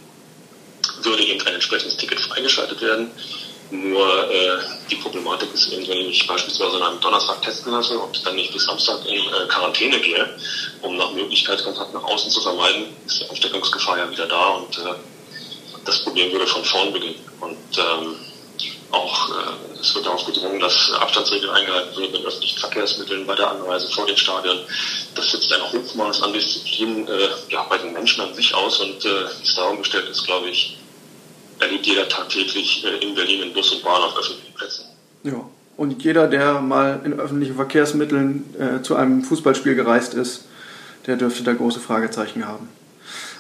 würde 1.04 1.24
eben 1.24 1.46
ein 1.46 1.56
entsprechendes 1.56 1.98
Ticket 1.98 2.20
freigeschaltet 2.20 2.82
werden. 2.82 3.12
Nur 3.72 4.30
äh, 4.30 4.58
die 4.90 4.96
Problematik 4.96 5.54
ist 5.54 5.72
eben, 5.72 5.88
wenn 5.88 6.00
ich 6.00 6.08
mich 6.08 6.28
beispielsweise 6.28 6.76
an 6.76 6.84
einem 6.84 7.00
Donnerstag 7.00 7.42
testen 7.42 7.72
lasse 7.72 7.98
und 7.98 8.26
dann 8.26 8.36
nicht 8.36 8.52
bis 8.52 8.66
Samstag 8.66 9.00
in 9.06 9.16
äh, 9.16 9.48
Quarantäne 9.48 9.98
gehe, 10.02 10.30
um 10.82 10.98
nach 10.98 11.14
Möglichkeit 11.14 11.64
Kontakt 11.64 11.94
nach 11.94 12.04
außen 12.04 12.30
zu 12.30 12.42
vermeiden, 12.42 12.88
ist 13.06 13.22
die 13.22 13.30
Ansteckungsgefahr 13.30 13.98
ja 13.98 14.12
wieder 14.12 14.28
da 14.28 14.50
und 14.50 14.78
äh, 14.78 14.94
das 15.86 16.04
Problem 16.04 16.32
würde 16.34 16.48
von 16.48 16.66
vorn 16.66 16.92
beginnen. 16.92 17.16
Und 17.40 17.78
ähm, 17.78 18.16
auch 18.92 19.30
äh, 19.30 19.80
es 19.80 19.96
wird 19.96 20.06
darauf 20.06 20.26
gedrungen, 20.26 20.60
dass 20.60 20.92
Abstandsregeln 20.92 21.52
eingehalten 21.52 21.98
werden 21.98 22.16
in 22.16 22.26
öffentlichen 22.26 22.60
Verkehrsmitteln 22.60 23.26
bei 23.26 23.36
der 23.36 23.52
Anreise 23.52 23.90
vor 23.90 24.06
den 24.06 24.18
Stadien. 24.18 24.60
Das 25.16 25.32
setzt 25.32 25.52
ein 25.54 25.72
Hochmaß 25.72 26.24
an 26.24 26.34
Disziplin 26.34 27.08
äh, 27.08 27.30
ja, 27.50 27.64
bei 27.70 27.78
den 27.78 27.94
Menschen 27.94 28.22
an 28.22 28.34
sich 28.34 28.54
aus 28.54 28.82
und 28.82 29.06
äh, 29.06 29.28
wie 29.40 29.44
es 29.44 29.56
darum 29.56 29.78
gestellt 29.78 30.10
ist, 30.10 30.26
glaube 30.26 30.50
ich, 30.50 30.78
erlebt 31.62 31.86
jeder 31.86 32.08
tagtäglich 32.10 32.84
äh, 32.86 33.04
in 33.06 33.16
Berlin 33.16 33.44
in 33.44 33.54
Bus 33.54 33.72
und 33.72 33.84
Bahn 33.84 34.02
auf 34.02 34.18
öffentlichen 34.18 34.54
Plätzen. 34.54 34.86
Ja, 35.24 35.46
und 35.78 36.04
jeder, 36.04 36.28
der 36.28 36.62
mal 36.62 37.02
in 37.06 37.20
öffentlichen 37.20 37.56
Verkehrsmitteln 37.56 38.54
äh, 38.60 38.82
zu 38.82 38.96
einem 38.96 39.24
Fußballspiel 39.24 39.76
gereist 39.76 40.14
ist, 40.14 40.46
der 41.08 41.16
dürfte 41.16 41.44
da 41.44 41.54
große 41.54 41.80
Fragezeichen 41.80 42.48
haben. 42.48 42.70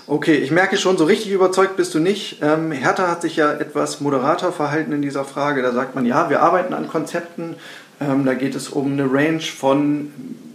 Okay, 0.07 0.37
ich 0.37 0.51
merke 0.51 0.77
schon, 0.77 0.97
so 0.97 1.05
richtig 1.05 1.31
überzeugt 1.31 1.77
bist 1.77 1.93
du 1.93 1.99
nicht. 1.99 2.37
Ähm, 2.41 2.71
Hertha 2.71 3.07
hat 3.07 3.21
sich 3.21 3.35
ja 3.35 3.53
etwas 3.53 4.01
moderater 4.01 4.51
verhalten 4.51 4.91
in 4.91 5.01
dieser 5.01 5.23
Frage. 5.23 5.61
Da 5.61 5.71
sagt 5.71 5.95
man, 5.95 6.05
ja, 6.05 6.29
wir 6.29 6.41
arbeiten 6.41 6.73
an 6.73 6.87
Konzepten. 6.87 7.55
Ähm, 7.99 8.25
da 8.25 8.33
geht 8.33 8.55
es 8.55 8.69
um 8.69 8.93
eine 8.93 9.11
Range 9.11 9.41
von 9.41 10.11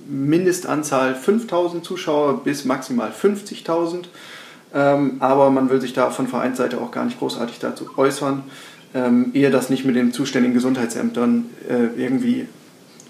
Mindestanzahl 0.09 1.15
5000 1.15 1.85
Zuschauer 1.85 2.43
bis 2.43 2.65
maximal 2.65 3.11
50.000. 3.11 4.07
Ähm, 4.75 5.17
aber 5.21 5.51
man 5.51 5.71
will 5.71 5.81
sich 5.81 5.93
da 5.93 6.11
von 6.11 6.29
Vereinsseite 6.29 6.79
auch 6.81 6.91
gar 6.91 7.05
nicht 7.05 7.19
großartig 7.19 7.59
dazu 7.59 7.89
äußern, 7.97 8.45
ähm, 8.95 9.31
ehe 9.35 9.51
das 9.51 9.71
nicht 9.71 9.85
mit 9.85 9.97
den 9.97 10.13
zuständigen 10.13 10.55
Gesundheitsämtern 10.55 11.51
äh, 11.69 12.01
irgendwie 12.01 12.49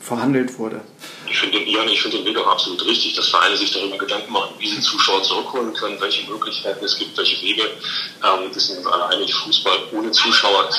verhandelt 0.00 0.58
wurde. 0.58 0.80
Ich 1.28 1.38
finde 1.38 1.58
den, 1.58 1.66
ich 1.66 2.00
finde 2.00 2.18
den 2.18 2.26
Weg 2.26 2.38
auch 2.38 2.46
absolut 2.46 2.86
richtig, 2.86 3.14
dass 3.16 3.28
Vereine 3.28 3.56
sich 3.56 3.72
darüber 3.72 3.98
Gedanken 3.98 4.32
machen, 4.32 4.54
wie 4.58 4.68
sie 4.68 4.80
Zuschauer 4.80 5.22
zurückholen 5.24 5.72
können, 5.74 6.00
welche 6.00 6.30
Möglichkeiten 6.30 6.84
es 6.84 6.96
gibt, 6.96 7.18
welche 7.18 7.42
Wege. 7.42 7.62
Ähm, 7.62 8.50
das 8.54 8.68
sind 8.68 8.86
alle 8.86 9.08
einig, 9.08 9.34
Fußball 9.34 9.78
ohne 9.92 10.12
Zuschauer 10.12 10.70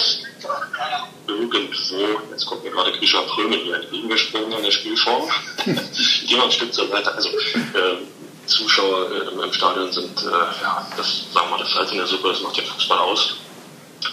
irgendwo, 1.28 2.22
jetzt 2.32 2.46
kommt 2.46 2.64
mir 2.64 2.72
gerade 2.72 2.92
Grisha 2.94 3.22
Prömel 3.24 3.60
hier 3.60 3.76
entgegengesprungen 3.76 4.54
an 4.54 4.64
der 4.64 4.72
Spielform, 4.72 5.30
wir 5.66 6.44
ein 6.44 6.52
Stück 6.52 6.74
zur 6.74 6.88
Seite. 6.88 7.14
Also 7.14 7.30
äh, 7.30 7.98
Zuschauer 8.48 9.12
äh, 9.12 9.44
im 9.44 9.54
Stadion 9.54 9.92
sind, 9.92 10.24
äh, 10.24 10.30
ja, 10.62 10.88
das 10.96 11.25
sagen 11.34 11.50
wir 11.50 11.58
das 11.60 11.72
Salz 11.72 11.92
in 11.92 11.98
der 11.98 12.08
Suppe, 12.08 12.30
das 12.30 12.42
macht 12.42 12.58
den 12.58 12.66
Fußball 12.66 12.98
aus. 12.98 13.36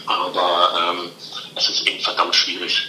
Aber 0.07 0.73
ähm, 0.79 1.11
es 1.55 1.69
ist 1.69 1.87
eben 1.87 2.01
verdammt 2.01 2.35
schwierig. 2.35 2.89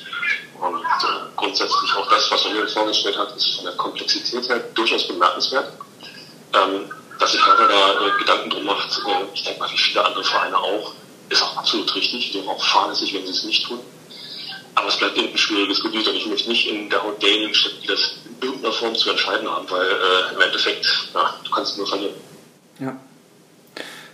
Und 0.60 0.82
äh, 0.82 1.36
grundsätzlich 1.36 1.94
auch 1.96 2.10
das, 2.10 2.32
was 2.32 2.44
Manuel 2.46 2.68
vorgestellt 2.68 3.18
hat, 3.18 3.36
ist 3.36 3.56
von 3.56 3.66
der 3.66 3.76
Komplexität 3.76 4.48
her 4.50 4.60
durchaus 4.74 5.08
bemerkenswert. 5.08 5.74
Ähm, 6.54 6.90
dass 7.20 7.32
sich 7.32 7.46
Hertha 7.46 7.68
da 7.68 8.06
äh, 8.06 8.20
Gedanken 8.20 8.50
drum 8.50 8.64
macht, 8.66 8.90
äh, 8.90 9.34
ich 9.34 9.44
denke 9.44 9.60
mal, 9.60 9.72
wie 9.72 9.78
viele 9.78 10.04
andere 10.04 10.24
Vereine 10.24 10.58
auch, 10.58 10.94
ist 11.30 11.42
auch 11.42 11.58
absolut 11.58 11.94
richtig. 11.96 12.32
Sind 12.32 12.48
auch 12.48 12.64
fahrlässig, 12.64 13.14
wenn 13.14 13.26
sie 13.26 13.32
es 13.32 13.44
nicht 13.44 13.66
tun. 13.66 13.80
Aber 14.76 14.88
es 14.90 14.98
bleibt 14.98 15.18
eben 15.18 15.32
ein 15.32 15.38
schwieriges 15.38 15.82
Gebiet 15.82 16.08
und 16.08 16.16
ich 16.16 16.28
möchte 16.28 16.50
nicht 16.50 16.68
in 16.68 16.90
der 16.90 17.02
Haut 17.02 17.22
derjenigen 17.22 17.54
stecken, 17.54 17.78
die 17.82 17.88
das 17.88 18.16
in 18.26 18.48
irgendeiner 18.48 18.74
Form 18.74 18.96
zu 18.96 19.10
entscheiden 19.10 19.50
haben, 19.50 19.70
weil 19.70 19.88
äh, 19.88 20.36
im 20.36 20.42
Endeffekt, 20.42 20.86
ja, 21.14 21.34
du 21.44 21.52
kannst 21.52 21.78
nur 21.78 21.88
verlieren. 21.88 22.16
Ja. 22.80 22.96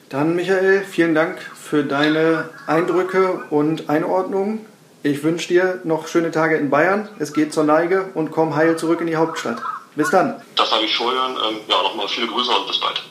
Dann, 0.10 0.36
Michael, 0.36 0.84
vielen 0.84 1.16
Dank 1.16 1.40
für 1.40 1.84
deine 1.84 2.50
Eindrücke 2.68 3.46
und 3.50 3.90
Einordnungen. 3.90 4.66
Ich 5.04 5.24
wünsche 5.24 5.48
dir 5.48 5.82
noch 5.84 6.08
schöne 6.08 6.32
Tage 6.32 6.58
in 6.58 6.70
Bayern. 6.70 7.10
Es 7.18 7.34
geht 7.34 7.54
zur 7.54 7.64
Neige 7.64 8.12
und 8.14 8.32
komm 8.32 8.56
heil 8.56 8.78
zurück 8.78 9.02
in 9.02 9.08
die 9.08 9.16
Hauptstadt. 9.16 9.62
Bis 9.96 10.10
dann. 10.10 10.42
Das 10.56 10.72
habe 10.72 10.84
ich 10.84 10.96
vorher. 10.96 11.28
Ähm, 11.28 11.58
ja, 11.68 11.82
nochmal 11.82 12.08
viele 12.08 12.28
Grüße 12.28 12.52
und 12.52 12.68
bis 12.68 12.80
bald. 12.80 13.02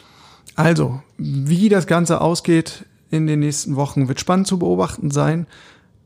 Also, 0.57 1.03
wie 1.17 1.69
das 1.69 1.87
Ganze 1.87 2.21
ausgeht 2.21 2.85
in 3.11 3.27
den 3.27 3.41
nächsten 3.41 3.77
Wochen, 3.77 4.09
wird 4.09 4.21
spannend 4.21 4.47
zu 4.47 4.59
beobachten 4.59 5.11
sein. 5.11 5.47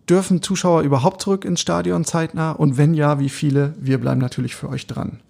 Dürfen 0.08 0.42
Zuschauer 0.42 0.82
überhaupt 0.82 1.22
zurück 1.22 1.44
ins 1.44 1.60
Stadion 1.60 2.04
zeitnah? 2.04 2.52
Und 2.52 2.76
wenn 2.76 2.94
ja, 2.94 3.18
wie 3.18 3.30
viele? 3.30 3.74
Wir 3.78 3.98
bleiben 3.98 4.20
natürlich 4.20 4.54
für 4.54 4.68
euch 4.68 4.86
dran. 4.86 5.20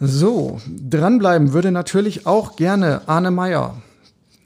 So, 0.00 0.60
dranbleiben 0.66 1.52
würde 1.52 1.70
natürlich 1.70 2.26
auch 2.26 2.56
gerne 2.56 3.02
Arne 3.06 3.30
Meyer. 3.30 3.76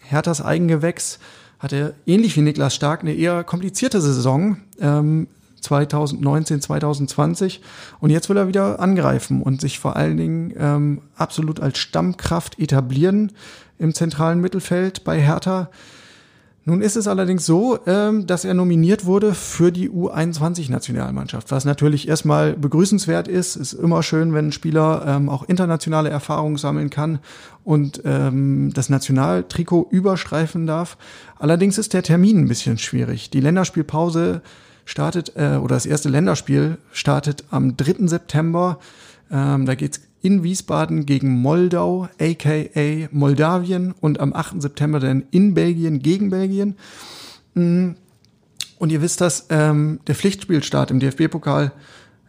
Herthas 0.01 0.45
Eigengewächs 0.45 1.21
hatte 1.59 1.95
ähnlich 2.07 2.37
wie 2.37 2.43
Niklas 2.43 2.75
Stark 2.75 3.01
eine 3.01 3.15
eher 3.15 3.45
komplizierte 3.45 4.01
Saison 4.01 4.59
ähm, 4.81 5.29
2019, 5.61 6.61
2020 6.61 7.63
und 8.01 8.11
jetzt 8.11 8.29
will 8.29 8.37
er 8.37 8.49
wieder 8.49 8.81
angreifen 8.81 9.43
und 9.43 9.61
sich 9.61 9.79
vor 9.79 9.97
allen 9.97 10.17
Dingen 10.17 10.53
ähm, 10.59 11.01
absolut 11.17 11.61
als 11.61 11.79
Stammkraft 11.79 12.59
etablieren 12.59 13.33
im 13.79 13.95
zentralen 13.95 14.41
Mittelfeld 14.41 15.05
bei 15.05 15.21
Hertha. 15.21 15.71
Nun 16.67 16.81
ist 16.81 16.97
es 16.97 17.07
allerdings 17.07 17.45
so, 17.45 17.79
ähm, 17.87 18.27
dass 18.27 18.47
er 18.47 18.55
nominiert 18.55 19.05
wurde 19.05 19.35
für 19.35 19.71
die 19.71 19.91
U21-Nationalmannschaft, 19.91 21.51
was 21.51 21.67
natürlich 21.67 22.09
erstmal 22.09 22.55
begrüßenswert 22.55 23.29
ist. 23.29 23.57
Ist 23.57 23.75
immer 23.75 24.03
schön, 24.03 24.33
wenn 24.33 24.49
ein 24.49 24.53
Spieler 24.53 25.05
ähm, 25.07 25.29
auch 25.29 25.43
internationale 25.43 26.09
Erfahrungen 26.09 26.57
sammeln 26.57 26.89
kann 26.89 27.19
und 27.65 28.01
ähm, 28.07 28.73
das 28.73 28.89
Nationaltrikot 28.89 29.89
überstreifen 29.91 30.67
darf. 30.67 30.97
Allerdings 31.39 31.77
ist 31.77 31.93
der 31.93 32.03
Termin 32.03 32.39
ein 32.39 32.49
bisschen 32.49 32.79
schwierig. 32.79 33.29
Die 33.29 33.41
Länderspielpause 33.41 34.41
startet, 34.87 35.33
äh, 35.37 35.57
oder 35.57 35.77
das 35.77 35.85
erste 35.85 36.09
Länderspiel 36.09 36.79
startet 36.93 37.45
am 37.51 37.77
3. 37.77 38.07
September. 38.07 38.79
Da 39.31 39.75
geht's 39.75 40.01
in 40.25 40.43
Wiesbaden 40.43 41.05
gegen 41.05 41.29
Moldau, 41.43 42.09
aka 42.19 43.09
Moldawien 43.13 43.93
und 44.01 44.21
am 44.21 44.33
8. 44.33 44.63
September 44.63 44.99
dann 44.99 45.25
in 45.31 45.53
Belgien 45.53 46.01
gegen 46.01 46.31
Belgien. 46.31 46.77
Mm. 47.53 47.91
Und 48.79 48.91
ihr 48.91 49.03
wisst 49.03 49.21
das, 49.21 49.47
ähm, 49.51 50.01
der 50.07 50.15
Pflichtspielstart 50.15 50.91
im 50.91 50.99
DFB-Pokal 50.99 51.73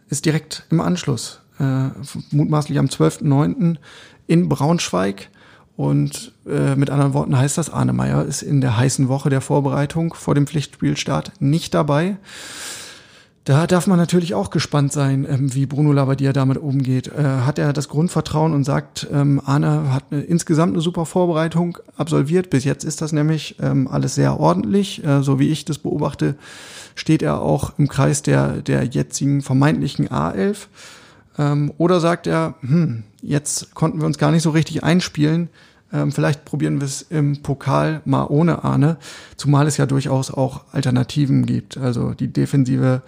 ist 0.08 0.26
direkt 0.26 0.66
im 0.70 0.80
Anschluss, 0.80 1.40
äh, 1.58 1.88
mutmaßlich 2.30 2.78
am 2.78 2.86
12.09. 2.86 3.78
in 4.26 4.48
Braunschweig. 4.48 5.30
Und 5.76 6.32
äh, 6.46 6.76
mit 6.76 6.90
anderen 6.90 7.14
Worten 7.14 7.36
heißt 7.36 7.58
das, 7.58 7.70
Arne 7.70 7.92
Meyer 7.92 8.24
ist 8.24 8.42
in 8.42 8.60
der 8.60 8.76
heißen 8.76 9.08
Woche 9.08 9.30
der 9.30 9.40
Vorbereitung 9.40 10.14
vor 10.14 10.34
dem 10.34 10.46
Pflichtspielstart 10.46 11.32
nicht 11.40 11.74
dabei. 11.74 12.18
Da 13.46 13.68
darf 13.68 13.86
man 13.86 13.96
natürlich 13.96 14.34
auch 14.34 14.50
gespannt 14.50 14.92
sein, 14.92 15.24
ähm, 15.30 15.54
wie 15.54 15.66
Bruno 15.66 15.92
Labbadia 15.92 16.32
damit 16.32 16.58
umgeht. 16.58 17.06
Äh, 17.06 17.22
hat 17.22 17.60
er 17.60 17.72
das 17.72 17.88
Grundvertrauen 17.88 18.52
und 18.52 18.64
sagt, 18.64 19.06
ähm, 19.12 19.40
Arne 19.44 19.92
hat 19.92 20.02
eine, 20.10 20.22
insgesamt 20.22 20.72
eine 20.72 20.82
super 20.82 21.06
Vorbereitung 21.06 21.78
absolviert. 21.96 22.50
Bis 22.50 22.64
jetzt 22.64 22.82
ist 22.82 23.02
das 23.02 23.12
nämlich 23.12 23.54
ähm, 23.62 23.86
alles 23.86 24.16
sehr 24.16 24.40
ordentlich. 24.40 25.04
Äh, 25.04 25.22
so 25.22 25.38
wie 25.38 25.48
ich 25.48 25.64
das 25.64 25.78
beobachte, 25.78 26.34
steht 26.96 27.22
er 27.22 27.40
auch 27.40 27.78
im 27.78 27.86
Kreis 27.86 28.20
der, 28.20 28.62
der 28.62 28.82
jetzigen 28.82 29.42
vermeintlichen 29.42 30.08
A11. 30.08 30.66
Ähm, 31.38 31.72
oder 31.78 32.00
sagt 32.00 32.26
er, 32.26 32.54
hm, 32.62 33.04
jetzt 33.22 33.76
konnten 33.76 34.00
wir 34.00 34.06
uns 34.06 34.18
gar 34.18 34.32
nicht 34.32 34.42
so 34.42 34.50
richtig 34.50 34.82
einspielen. 34.82 35.50
Ähm, 35.92 36.12
vielleicht 36.12 36.44
probieren 36.44 36.80
wir 36.80 36.86
es 36.86 37.02
im 37.02 37.42
Pokal 37.42 38.02
mal 38.04 38.26
ohne 38.26 38.64
Arne, 38.64 38.96
zumal 39.36 39.66
es 39.66 39.76
ja 39.76 39.86
durchaus 39.86 40.30
auch 40.30 40.64
Alternativen 40.72 41.46
gibt. 41.46 41.78
Also 41.78 42.12
die 42.12 42.28
defensive 42.28 43.02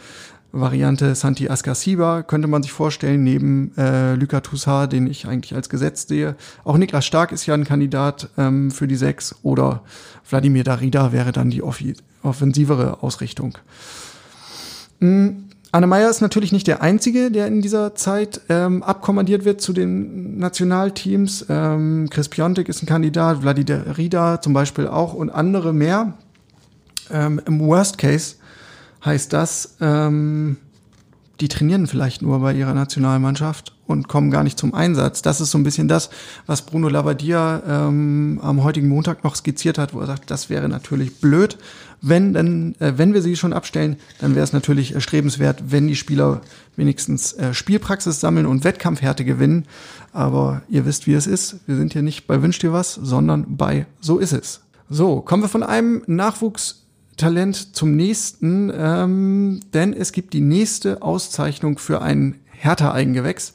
Variante 0.51 1.15
Santi 1.15 1.49
Askasiba 1.51 2.23
könnte 2.23 2.49
man 2.49 2.63
sich 2.63 2.73
vorstellen, 2.73 3.23
neben 3.23 3.77
äh, 3.77 4.15
Luka 4.15 4.41
Toussaint, 4.41 4.93
den 4.93 5.07
ich 5.07 5.27
eigentlich 5.27 5.55
als 5.55 5.69
Gesetz 5.69 6.09
sehe. 6.09 6.37
Auch 6.65 6.79
Niklas 6.79 7.05
Stark 7.05 7.33
ist 7.33 7.45
ja 7.45 7.55
ein 7.55 7.65
Kandidat 7.65 8.31
ähm, 8.39 8.71
für 8.71 8.89
die 8.89 8.97
Sechs 8.97 9.35
oder 9.43 9.83
Wladimir 10.29 10.65
Darida 10.65 11.13
wäre 11.13 11.33
dann 11.33 11.51
die 11.51 11.63
offensivere 11.63 13.03
Ausrichtung. 13.03 13.59
Mhm. 15.01 15.48
Anne 15.71 15.87
Meyer 15.87 16.09
ist 16.09 16.23
natürlich 16.23 16.53
nicht 16.53 16.67
der 16.67 16.81
Einzige, 16.81 17.31
der 17.31 17.47
in 17.47 17.61
dieser 17.61 17.95
Zeit 17.95 18.41
ähm, 18.49 18.83
abkommandiert 18.83 19.45
wird 19.45 19.61
zu 19.61 19.75
den 19.75 20.39
Nationalteams. 20.39 21.45
Ähm, 21.51 22.09
Chris 22.11 22.31
Piontek 22.31 22.71
ist 22.71 22.83
ein 22.83 22.87
Kandidat, 22.87 23.43
Vladimir 23.43 23.99
Rida 23.99 24.41
zum 24.41 24.55
Beispiel 24.55 24.87
auch 24.87 25.13
und 25.13 25.29
andere 25.29 25.75
mehr. 25.75 26.15
Ähm, 27.11 27.41
Im 27.45 27.61
Worst 27.61 27.99
Case 27.99 28.37
heißt 29.05 29.33
das, 29.33 29.77
ähm, 29.81 30.57
die 31.41 31.49
trainieren 31.49 31.87
vielleicht 31.87 32.23
nur 32.23 32.41
bei 32.41 32.55
ihrer 32.55 32.75
Nationalmannschaft 32.75 33.75
und 33.89 34.07
kommen 34.07 34.31
gar 34.31 34.45
nicht 34.45 34.59
zum 34.59 34.75
Einsatz. 34.75 35.23
Das 35.23 35.41
ist 35.41 35.51
so 35.51 35.59
ein 35.59 35.65
bisschen 35.65 35.89
das, 35.89 36.11
was 36.47 36.63
Bruno 36.63 36.89
Labbadia 36.89 37.63
ähm, 37.67 38.39
am 38.43 38.63
heutigen 38.63 38.87
Montag 38.87 39.25
noch 39.25 39.35
skizziert 39.35 39.79
hat, 39.79 39.95
wo 39.95 40.01
er 40.01 40.07
sagt, 40.07 40.31
das 40.31 40.51
wäre 40.51 40.69
natürlich 40.69 41.21
blöd. 41.21 41.57
Wenn, 42.03 42.35
denn, 42.35 42.77
äh, 42.81 42.93
wenn 42.97 43.15
wir 43.15 43.23
sie 43.23 43.35
schon 43.35 43.55
abstellen, 43.55 43.97
dann 44.21 44.35
wäre 44.35 44.45
es 44.45 44.53
natürlich 44.53 44.95
erstrebenswert, 44.95 45.73
wenn 45.73 45.89
die 45.89 45.97
Spieler 45.97 46.43
wenigstens 46.77 47.33
äh, 47.33 47.55
Spielpraxis 47.55 48.21
sammeln 48.21 48.47
und 48.47 48.63
Wettkampfhärte 48.63 49.25
gewinnen. 49.25 49.65
Aber 50.13 50.63
ihr 50.69 50.85
wisst, 50.85 51.07
wie 51.07 51.15
es 51.15 51.27
ist. 51.27 51.57
Wir 51.67 51.77
sind 51.77 51.95
hier 51.95 52.03
nicht 52.03 52.27
bei 52.27 52.43
Wünsch 52.43 52.59
dir 52.59 52.75
was, 52.75 52.95
sondern 52.95 53.57
bei 53.57 53.87
So 54.01 54.19
ist 54.19 54.33
es. 54.33 54.61
So, 54.91 55.23
kommen 55.23 55.43
wir 55.43 55.49
von 55.49 55.63
einem 55.63 56.03
Nachwuchstalent 56.07 57.75
zum 57.75 57.97
nächsten, 57.97 58.71
ähm, 58.75 59.61
denn 59.73 59.95
es 59.95 60.13
gibt 60.13 60.35
die 60.35 60.41
nächste 60.43 61.03
Auszeichnung 61.03 61.79
für 61.79 62.03
ein 62.03 62.37
Hertha-Eigengewächs. 62.59 63.53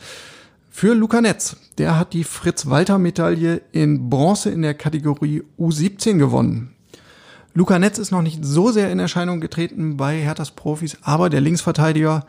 Für 0.69 0.95
Luca 0.95 1.21
Netz. 1.21 1.55
Der 1.77 1.99
hat 1.99 2.13
die 2.13 2.23
Fritz-Walter-Medaille 2.23 3.61
in 3.71 4.09
Bronze 4.09 4.49
in 4.49 4.63
der 4.63 4.73
Kategorie 4.73 5.43
U17 5.59 6.17
gewonnen. 6.17 6.73
Luca 7.53 7.77
Netz 7.77 7.99
ist 7.99 8.11
noch 8.11 8.23
nicht 8.23 8.43
so 8.43 8.71
sehr 8.71 8.91
in 8.91 8.97
Erscheinung 8.97 9.39
getreten 9.39 9.97
bei 9.97 10.19
Herthas 10.19 10.49
Profis, 10.49 10.97
aber 11.03 11.29
der 11.29 11.41
Linksverteidiger 11.41 12.25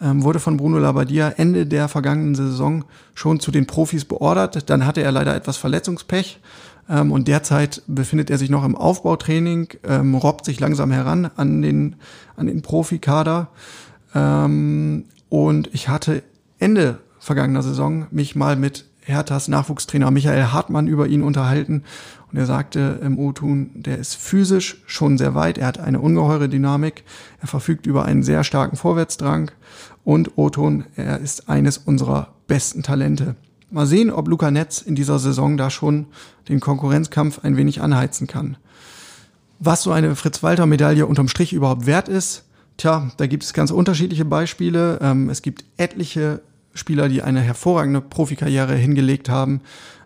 ähm, 0.00 0.22
wurde 0.22 0.38
von 0.38 0.56
Bruno 0.56 0.78
Labbadia 0.78 1.30
Ende 1.30 1.66
der 1.66 1.88
vergangenen 1.88 2.36
Saison 2.36 2.84
schon 3.14 3.40
zu 3.40 3.50
den 3.50 3.66
Profis 3.66 4.04
beordert. 4.04 4.70
Dann 4.70 4.86
hatte 4.86 5.02
er 5.02 5.10
leider 5.10 5.34
etwas 5.34 5.56
Verletzungspech 5.56 6.38
ähm, 6.88 7.10
und 7.10 7.26
derzeit 7.26 7.82
befindet 7.88 8.30
er 8.30 8.38
sich 8.38 8.50
noch 8.50 8.64
im 8.64 8.76
Aufbautraining, 8.76 9.68
ähm, 9.82 10.14
robbt 10.14 10.44
sich 10.44 10.60
langsam 10.60 10.92
heran 10.92 11.30
an 11.36 11.62
den, 11.62 11.96
an 12.36 12.46
den 12.46 12.62
Profikader. 12.62 13.48
Ähm, 14.14 15.06
und 15.28 15.70
ich 15.72 15.88
hatte 15.88 16.22
Ende 16.58 16.98
vergangener 17.18 17.62
Saison 17.62 18.06
mich 18.10 18.36
mal 18.36 18.56
mit 18.56 18.86
Herthas 19.08 19.48
Nachwuchstrainer 19.48 20.10
Michael 20.10 20.52
Hartmann 20.52 20.86
über 20.86 21.06
ihn 21.06 21.22
unterhalten. 21.22 21.84
Und 22.30 22.38
er 22.38 22.44
sagte 22.44 23.00
im 23.02 23.18
O-Tun, 23.18 23.70
der 23.74 23.98
ist 23.98 24.14
physisch 24.16 24.82
schon 24.86 25.16
sehr 25.16 25.34
weit. 25.34 25.56
Er 25.56 25.66
hat 25.66 25.78
eine 25.78 26.00
ungeheure 26.00 26.48
Dynamik. 26.48 27.04
Er 27.40 27.48
verfügt 27.48 27.86
über 27.86 28.04
einen 28.04 28.22
sehr 28.22 28.44
starken 28.44 28.76
Vorwärtsdrang. 28.76 29.50
Und 30.04 30.36
O-Ton, 30.36 30.84
er 30.96 31.20
ist 31.20 31.48
eines 31.48 31.78
unserer 31.78 32.34
besten 32.46 32.82
Talente. 32.82 33.34
Mal 33.70 33.86
sehen, 33.86 34.10
ob 34.10 34.28
Luca 34.28 34.50
Netz 34.50 34.82
in 34.82 34.94
dieser 34.94 35.18
Saison 35.18 35.56
da 35.56 35.70
schon 35.70 36.06
den 36.48 36.60
Konkurrenzkampf 36.60 37.40
ein 37.42 37.56
wenig 37.56 37.80
anheizen 37.80 38.26
kann. 38.26 38.58
Was 39.58 39.82
so 39.82 39.90
eine 39.90 40.16
Fritz-Walter-Medaille 40.16 41.06
unterm 41.06 41.28
Strich 41.28 41.52
überhaupt 41.52 41.86
wert 41.86 42.08
ist, 42.08 42.44
tja, 42.78 43.10
da 43.18 43.26
gibt 43.26 43.44
es 43.44 43.52
ganz 43.52 43.70
unterschiedliche 43.70 44.24
Beispiele. 44.24 44.98
Ähm, 45.02 45.28
es 45.28 45.42
gibt 45.42 45.64
etliche 45.76 46.40
Spieler, 46.72 47.08
die 47.08 47.22
eine 47.22 47.40
hervorragende 47.40 48.00
Profikarriere 48.00 48.74
hingelegt 48.74 49.28
haben 49.28 49.60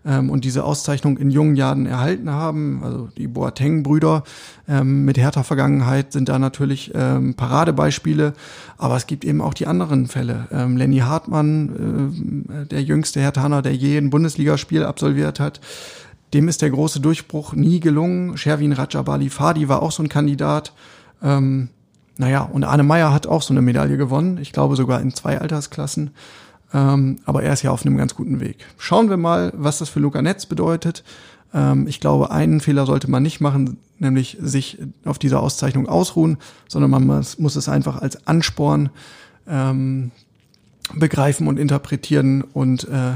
ähm, 0.04 0.30
und 0.30 0.44
diese 0.44 0.64
Auszeichnung 0.64 1.18
in 1.18 1.30
jungen 1.30 1.54
Jahren 1.54 1.86
erhalten 1.86 2.30
haben. 2.30 2.82
Also 2.82 3.08
die 3.16 3.28
Boateng-Brüder 3.28 4.24
ähm, 4.66 5.04
mit 5.04 5.18
härter 5.18 5.44
Vergangenheit 5.44 6.12
sind 6.12 6.28
da 6.28 6.38
natürlich 6.38 6.92
ähm, 6.94 7.34
Paradebeispiele, 7.34 8.32
aber 8.78 8.96
es 8.96 9.06
gibt 9.06 9.24
eben 9.24 9.40
auch 9.40 9.54
die 9.54 9.66
anderen 9.66 10.08
Fälle. 10.08 10.48
Ähm, 10.50 10.76
Lenny 10.76 10.98
Hartmann, 10.98 12.46
äh, 12.48 12.66
der 12.66 12.82
jüngste 12.82 13.20
Hertaner, 13.20 13.62
der 13.62 13.74
je 13.74 13.98
ein 13.98 14.10
Bundesligaspiel 14.10 14.84
absolviert 14.84 15.38
hat, 15.38 15.60
dem 16.32 16.48
ist 16.48 16.62
der 16.62 16.70
große 16.70 17.00
Durchbruch 17.00 17.52
nie 17.52 17.80
gelungen. 17.80 18.38
Sherwin 18.38 18.72
Rajabali 18.72 19.28
Fadi 19.28 19.68
war 19.68 19.82
auch 19.82 19.92
so 19.92 20.02
ein 20.02 20.08
Kandidat. 20.08 20.72
Naja, 22.22 22.42
und 22.42 22.62
Arne 22.62 22.84
Meyer 22.84 23.12
hat 23.12 23.26
auch 23.26 23.42
so 23.42 23.52
eine 23.52 23.62
Medaille 23.62 23.96
gewonnen. 23.96 24.38
Ich 24.38 24.52
glaube 24.52 24.76
sogar 24.76 25.00
in 25.00 25.12
zwei 25.12 25.40
Altersklassen. 25.40 26.12
Ähm, 26.72 27.18
aber 27.24 27.42
er 27.42 27.52
ist 27.52 27.62
ja 27.62 27.72
auf 27.72 27.84
einem 27.84 27.96
ganz 27.96 28.14
guten 28.14 28.38
Weg. 28.38 28.64
Schauen 28.78 29.10
wir 29.10 29.16
mal, 29.16 29.52
was 29.56 29.78
das 29.78 29.88
für 29.88 29.98
Luca 29.98 30.22
Netz 30.22 30.46
bedeutet. 30.46 31.02
Ähm, 31.52 31.88
ich 31.88 31.98
glaube, 31.98 32.30
einen 32.30 32.60
Fehler 32.60 32.86
sollte 32.86 33.10
man 33.10 33.24
nicht 33.24 33.40
machen, 33.40 33.76
nämlich 33.98 34.38
sich 34.40 34.78
auf 35.04 35.18
dieser 35.18 35.42
Auszeichnung 35.42 35.88
ausruhen, 35.88 36.36
sondern 36.68 36.92
man 36.92 37.04
muss, 37.04 37.40
muss 37.40 37.56
es 37.56 37.68
einfach 37.68 38.00
als 38.00 38.24
Ansporn 38.24 38.90
ähm, 39.48 40.12
begreifen 40.94 41.48
und 41.48 41.58
interpretieren 41.58 42.42
und 42.42 42.84
äh, 42.84 43.14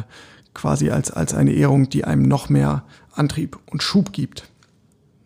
quasi 0.52 0.90
als, 0.90 1.12
als 1.12 1.32
eine 1.32 1.52
Ehrung, 1.52 1.88
die 1.90 2.04
einem 2.04 2.24
noch 2.24 2.48
mehr 2.48 2.82
Antrieb 3.12 3.56
und 3.66 3.84
Schub 3.84 4.12
gibt. 4.12 4.48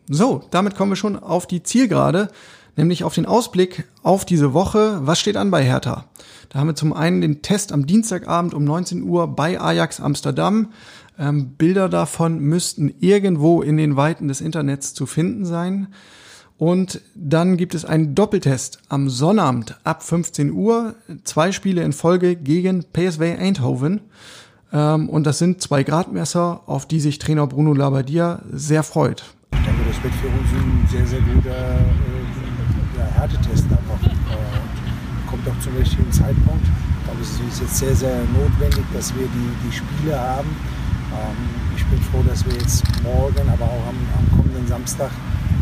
So, 0.07 0.45
damit 0.51 0.77
kommen 0.77 0.93
wir 0.93 0.97
schon 0.97 1.19
auf 1.19 1.47
die 1.47 1.63
Zielgerade, 1.63 2.29
nämlich 2.77 3.05
auf 3.05 3.15
den 3.15 3.27
Ausblick 3.27 3.85
auf 4.03 4.25
diese 4.25 4.53
Woche. 4.53 5.01
Was 5.03 5.21
steht 5.21 5.37
an 5.37 5.51
bei 5.51 5.65
Hertha? 5.65 6.07
Da 6.49 6.59
haben 6.59 6.67
wir 6.67 6.75
zum 6.75 6.93
einen 6.93 7.21
den 7.21 7.43
Test 7.43 7.73
am 7.73 7.87
Dienstagabend 7.87 8.55
um 8.55 8.65
19 8.65 9.03
Uhr 9.03 9.29
bei 9.29 9.61
Ajax 9.61 10.01
Amsterdam. 10.01 10.73
Ähm, 11.19 11.51
Bilder 11.57 11.89
davon 11.89 12.41
müssten 12.41 12.93
irgendwo 13.01 13.63
in 13.63 13.77
den 13.77 13.97
Weiten 13.97 14.29
des 14.29 14.41
Internets 14.41 14.95
zu 14.95 15.07
finden 15.07 15.45
sein. 15.45 15.89
Und 16.59 17.01
dann 17.15 17.57
gibt 17.57 17.75
es 17.75 17.87
einen 17.87 18.15
Doppeltest 18.15 18.81
am 18.89 19.09
Sonnabend 19.09 19.79
ab 19.85 20.03
15 20.03 20.53
Uhr. 20.53 20.95
Zwei 21.25 21.53
Spiele 21.53 21.83
in 21.83 21.93
Folge 21.93 22.37
gegen 22.37 22.85
PSV 22.85 23.21
Eindhoven. 23.39 24.01
Ähm, 24.73 25.09
und 25.09 25.27
das 25.27 25.39
sind 25.39 25.63
zwei 25.63 25.85
Gradmesser, 25.85 26.63
auf 26.67 26.87
die 26.87 27.01
sich 27.01 27.19
Trainer 27.19 27.47
Bruno 27.47 27.73
Labbadia 27.73 28.43
sehr 28.51 28.83
freut. 28.83 29.25
Ich 29.53 29.59
denke, 29.59 29.81
das 29.87 29.97
für 29.97 30.29
uns 30.29 30.53
ein 30.53 30.89
sehr, 30.91 31.07
sehr 31.07 31.21
guter 31.21 31.51
äh, 31.51 32.10
Härtetest 33.21 33.67
einfach. 33.69 34.01
Äh, 34.09 35.29
kommt 35.29 35.47
auch 35.47 35.61
zum 35.61 35.77
richtigen 35.77 36.11
Zeitpunkt. 36.11 36.67
Es 37.21 37.29
ist 37.53 37.61
jetzt 37.61 37.77
sehr, 37.77 37.95
sehr 37.95 38.17
notwendig, 38.33 38.83
dass 38.95 39.15
wir 39.15 39.27
die, 39.27 39.69
die 39.69 39.77
Spiele 39.77 40.19
haben. 40.19 40.49
Ähm, 41.13 41.37
ich 41.77 41.85
bin 41.85 42.01
froh, 42.01 42.25
dass 42.27 42.47
wir 42.47 42.55
jetzt 42.55 42.83
morgen, 43.03 43.47
aber 43.53 43.67
auch 43.67 43.87
am, 43.89 43.99
am 44.17 44.39
kommenden 44.39 44.67
Samstag 44.67 45.11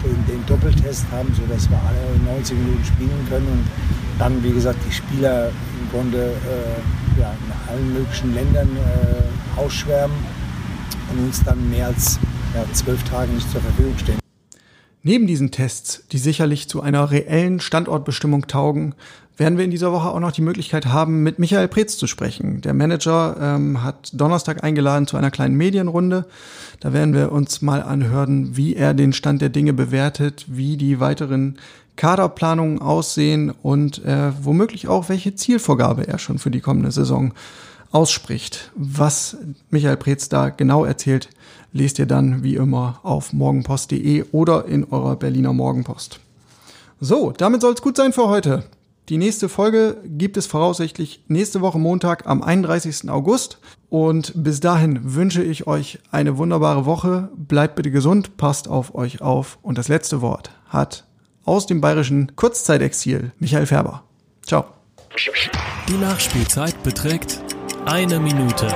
den, 0.04 0.24
den, 0.26 0.46
Doppeltest 0.46 1.04
haben, 1.10 1.34
sodass 1.34 1.68
wir 1.68 1.80
alle 1.82 2.32
90 2.36 2.56
Minuten 2.58 2.84
spielen 2.84 3.26
können 3.28 3.48
und 3.48 3.64
dann, 4.20 4.40
wie 4.44 4.52
gesagt, 4.52 4.78
die 4.86 4.92
Spieler 4.92 5.48
im 5.48 5.90
Grunde 5.90 6.34
äh, 6.46 7.20
ja, 7.20 7.32
in 7.32 7.72
allen 7.72 7.92
möglichen 7.92 8.34
Ländern 8.34 8.68
äh, 8.76 9.60
ausschwärmen 9.60 10.16
und 11.10 11.26
uns 11.26 11.42
dann 11.42 11.68
mehr 11.70 11.88
als 11.88 12.20
ja, 12.54 12.62
zwölf 12.72 13.02
Tage 13.02 13.32
nicht 13.32 13.50
zur 13.50 13.60
Verfügung 13.60 13.98
stehen. 13.98 14.27
Neben 15.02 15.26
diesen 15.26 15.50
Tests, 15.50 16.04
die 16.12 16.18
sicherlich 16.18 16.68
zu 16.68 16.80
einer 16.82 17.10
reellen 17.10 17.60
Standortbestimmung 17.60 18.46
taugen, 18.46 18.94
werden 19.36 19.56
wir 19.56 19.64
in 19.64 19.70
dieser 19.70 19.92
Woche 19.92 20.08
auch 20.08 20.18
noch 20.18 20.32
die 20.32 20.42
Möglichkeit 20.42 20.86
haben, 20.86 21.22
mit 21.22 21.38
Michael 21.38 21.68
Preetz 21.68 21.96
zu 21.96 22.08
sprechen. 22.08 22.60
Der 22.60 22.74
Manager 22.74 23.36
ähm, 23.40 23.84
hat 23.84 24.10
Donnerstag 24.12 24.64
eingeladen 24.64 25.06
zu 25.06 25.16
einer 25.16 25.30
kleinen 25.30 25.56
Medienrunde. 25.56 26.26
Da 26.80 26.92
werden 26.92 27.14
wir 27.14 27.30
uns 27.30 27.62
mal 27.62 27.82
anhören, 27.82 28.56
wie 28.56 28.74
er 28.74 28.94
den 28.94 29.12
Stand 29.12 29.40
der 29.40 29.48
Dinge 29.48 29.72
bewertet, 29.72 30.46
wie 30.48 30.76
die 30.76 30.98
weiteren 30.98 31.58
Kaderplanungen 31.94 32.80
aussehen 32.80 33.52
und 33.62 34.04
äh, 34.04 34.32
womöglich 34.42 34.88
auch, 34.88 35.08
welche 35.08 35.34
Zielvorgabe 35.34 36.06
er 36.06 36.18
schon 36.18 36.38
für 36.38 36.50
die 36.50 36.60
kommende 36.60 36.90
Saison 36.90 37.32
ausspricht. 37.90 38.70
Was 38.74 39.36
Michael 39.70 39.96
Preetz 39.96 40.28
da 40.28 40.50
genau 40.50 40.84
erzählt, 40.84 41.28
lest 41.78 41.98
ihr 41.98 42.06
dann 42.06 42.42
wie 42.42 42.56
immer 42.56 43.00
auf 43.02 43.32
morgenpost.de 43.32 44.24
oder 44.32 44.66
in 44.66 44.84
eurer 44.84 45.16
Berliner 45.16 45.52
Morgenpost. 45.52 46.20
So, 47.00 47.32
damit 47.36 47.60
soll 47.62 47.74
es 47.74 47.82
gut 47.82 47.96
sein 47.96 48.12
für 48.12 48.28
heute. 48.28 48.64
Die 49.08 49.16
nächste 49.16 49.48
Folge 49.48 49.96
gibt 50.04 50.36
es 50.36 50.46
voraussichtlich 50.46 51.24
nächste 51.28 51.62
Woche 51.62 51.78
Montag 51.78 52.26
am 52.26 52.42
31. 52.42 53.08
August. 53.08 53.58
Und 53.88 54.32
bis 54.34 54.60
dahin 54.60 55.14
wünsche 55.14 55.42
ich 55.42 55.66
euch 55.66 56.00
eine 56.10 56.36
wunderbare 56.36 56.84
Woche. 56.84 57.30
Bleibt 57.34 57.76
bitte 57.76 57.90
gesund, 57.90 58.36
passt 58.36 58.68
auf 58.68 58.94
euch 58.94 59.22
auf. 59.22 59.58
Und 59.62 59.78
das 59.78 59.88
letzte 59.88 60.20
Wort 60.20 60.50
hat 60.68 61.04
aus 61.44 61.66
dem 61.66 61.80
bayerischen 61.80 62.36
Kurzzeitexil 62.36 63.32
Michael 63.38 63.64
Färber. 63.66 64.02
Ciao. 64.42 64.66
Die 65.88 65.96
Nachspielzeit 65.96 66.82
beträgt 66.82 67.40
eine 67.86 68.20
Minute. 68.20 68.68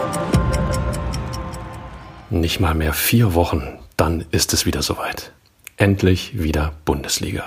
Nicht 2.33 2.61
mal 2.61 2.75
mehr 2.75 2.95
vier 2.95 3.35
Wochen, 3.35 3.79
dann 3.99 4.25
ist 4.31 4.55
es 4.55 4.65
wieder 4.65 4.81
soweit. 4.81 5.33
Endlich 5.77 6.43
wieder 6.43 6.73
Bundesliga. 6.87 7.45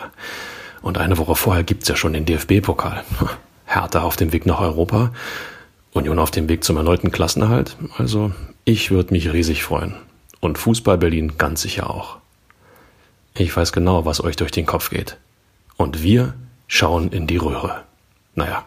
Und 0.84 1.00
eine 1.00 1.18
Woche 1.18 1.36
vorher 1.36 1.64
gibt's 1.64 1.88
ja 1.88 1.96
schon 1.96 2.14
den 2.14 2.26
DFB-Pokal. 2.28 3.04
Hertha 3.66 4.04
auf 4.04 4.16
dem 4.16 4.32
Weg 4.32 4.46
nach 4.46 4.62
Europa, 4.62 5.12
Union 5.92 6.20
auf 6.20 6.30
dem 6.30 6.48
Weg 6.50 6.64
zum 6.64 6.78
erneuten 6.78 7.12
Klassenerhalt. 7.12 7.78
Also 7.98 8.32
ich 8.64 8.92
würde 8.92 9.12
mich 9.12 9.34
riesig 9.34 9.64
freuen. 9.64 9.96
Und 10.40 10.60
Fußball 10.60 11.00
Berlin 11.00 11.40
ganz 11.40 11.64
sicher 11.64 11.90
auch. 11.90 12.18
Ich 13.34 13.58
weiß 13.58 13.74
genau, 13.74 14.06
was 14.06 14.24
euch 14.24 14.36
durch 14.36 14.52
den 14.52 14.68
Kopf 14.68 14.92
geht. 14.92 15.18
Und 15.78 16.04
wir 16.04 16.36
schauen 16.68 17.12
in 17.12 17.26
die 17.26 17.38
Röhre. 17.38 17.82
Naja, 18.36 18.64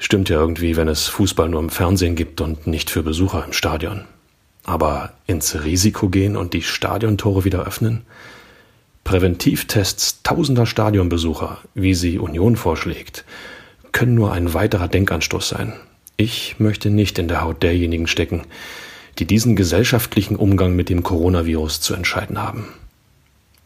stimmt 0.00 0.28
ja 0.28 0.40
irgendwie, 0.40 0.74
wenn 0.74 0.88
es 0.88 1.06
Fußball 1.06 1.48
nur 1.48 1.60
im 1.60 1.70
Fernsehen 1.70 2.16
gibt 2.16 2.40
und 2.40 2.66
nicht 2.66 2.90
für 2.90 3.04
Besucher 3.04 3.44
im 3.44 3.52
Stadion. 3.52 4.06
Aber 4.66 5.12
ins 5.28 5.62
Risiko 5.62 6.08
gehen 6.08 6.36
und 6.36 6.52
die 6.52 6.62
Stadiontore 6.62 7.44
wieder 7.44 7.64
öffnen? 7.64 8.02
Präventivtests 9.04 10.24
tausender 10.24 10.66
Stadionbesucher, 10.66 11.58
wie 11.74 11.94
sie 11.94 12.18
Union 12.18 12.56
vorschlägt, 12.56 13.24
können 13.92 14.16
nur 14.16 14.32
ein 14.32 14.54
weiterer 14.54 14.88
Denkanstoß 14.88 15.48
sein. 15.48 15.74
Ich 16.16 16.56
möchte 16.58 16.90
nicht 16.90 17.20
in 17.20 17.28
der 17.28 17.42
Haut 17.42 17.62
derjenigen 17.62 18.08
stecken, 18.08 18.42
die 19.20 19.24
diesen 19.24 19.54
gesellschaftlichen 19.54 20.34
Umgang 20.34 20.74
mit 20.74 20.88
dem 20.88 21.04
Coronavirus 21.04 21.80
zu 21.80 21.94
entscheiden 21.94 22.42
haben. 22.42 22.66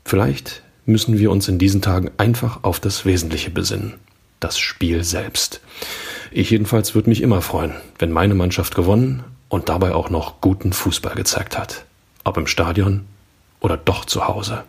Vielleicht 0.05 0.63
müssen 0.85 1.19
wir 1.19 1.31
uns 1.31 1.49
in 1.49 1.59
diesen 1.59 1.81
Tagen 1.81 2.11
einfach 2.19 2.63
auf 2.63 2.79
das 2.79 3.07
Wesentliche 3.07 3.51
besinnen, 3.51 3.95
das 4.39 4.59
Spiel 4.59 5.03
selbst. 5.03 5.63
Ich 6.31 6.51
jedenfalls 6.51 6.95
würde 6.95 7.09
mich 7.09 7.23
immer 7.23 7.41
freuen, 7.41 7.73
wenn 7.99 8.13
meine 8.13 8.35
Mannschaft 8.35 8.75
gewonnen 8.75 9.25
und 9.51 9.69
dabei 9.69 9.93
auch 9.93 10.09
noch 10.09 10.41
guten 10.41 10.73
Fußball 10.73 11.15
gezeigt 11.15 11.59
hat, 11.59 11.85
ob 12.25 12.39
im 12.39 12.47
Stadion 12.47 13.05
oder 13.61 13.77
doch 13.77 14.07
zu 14.07 14.27
Hause. 14.27 14.65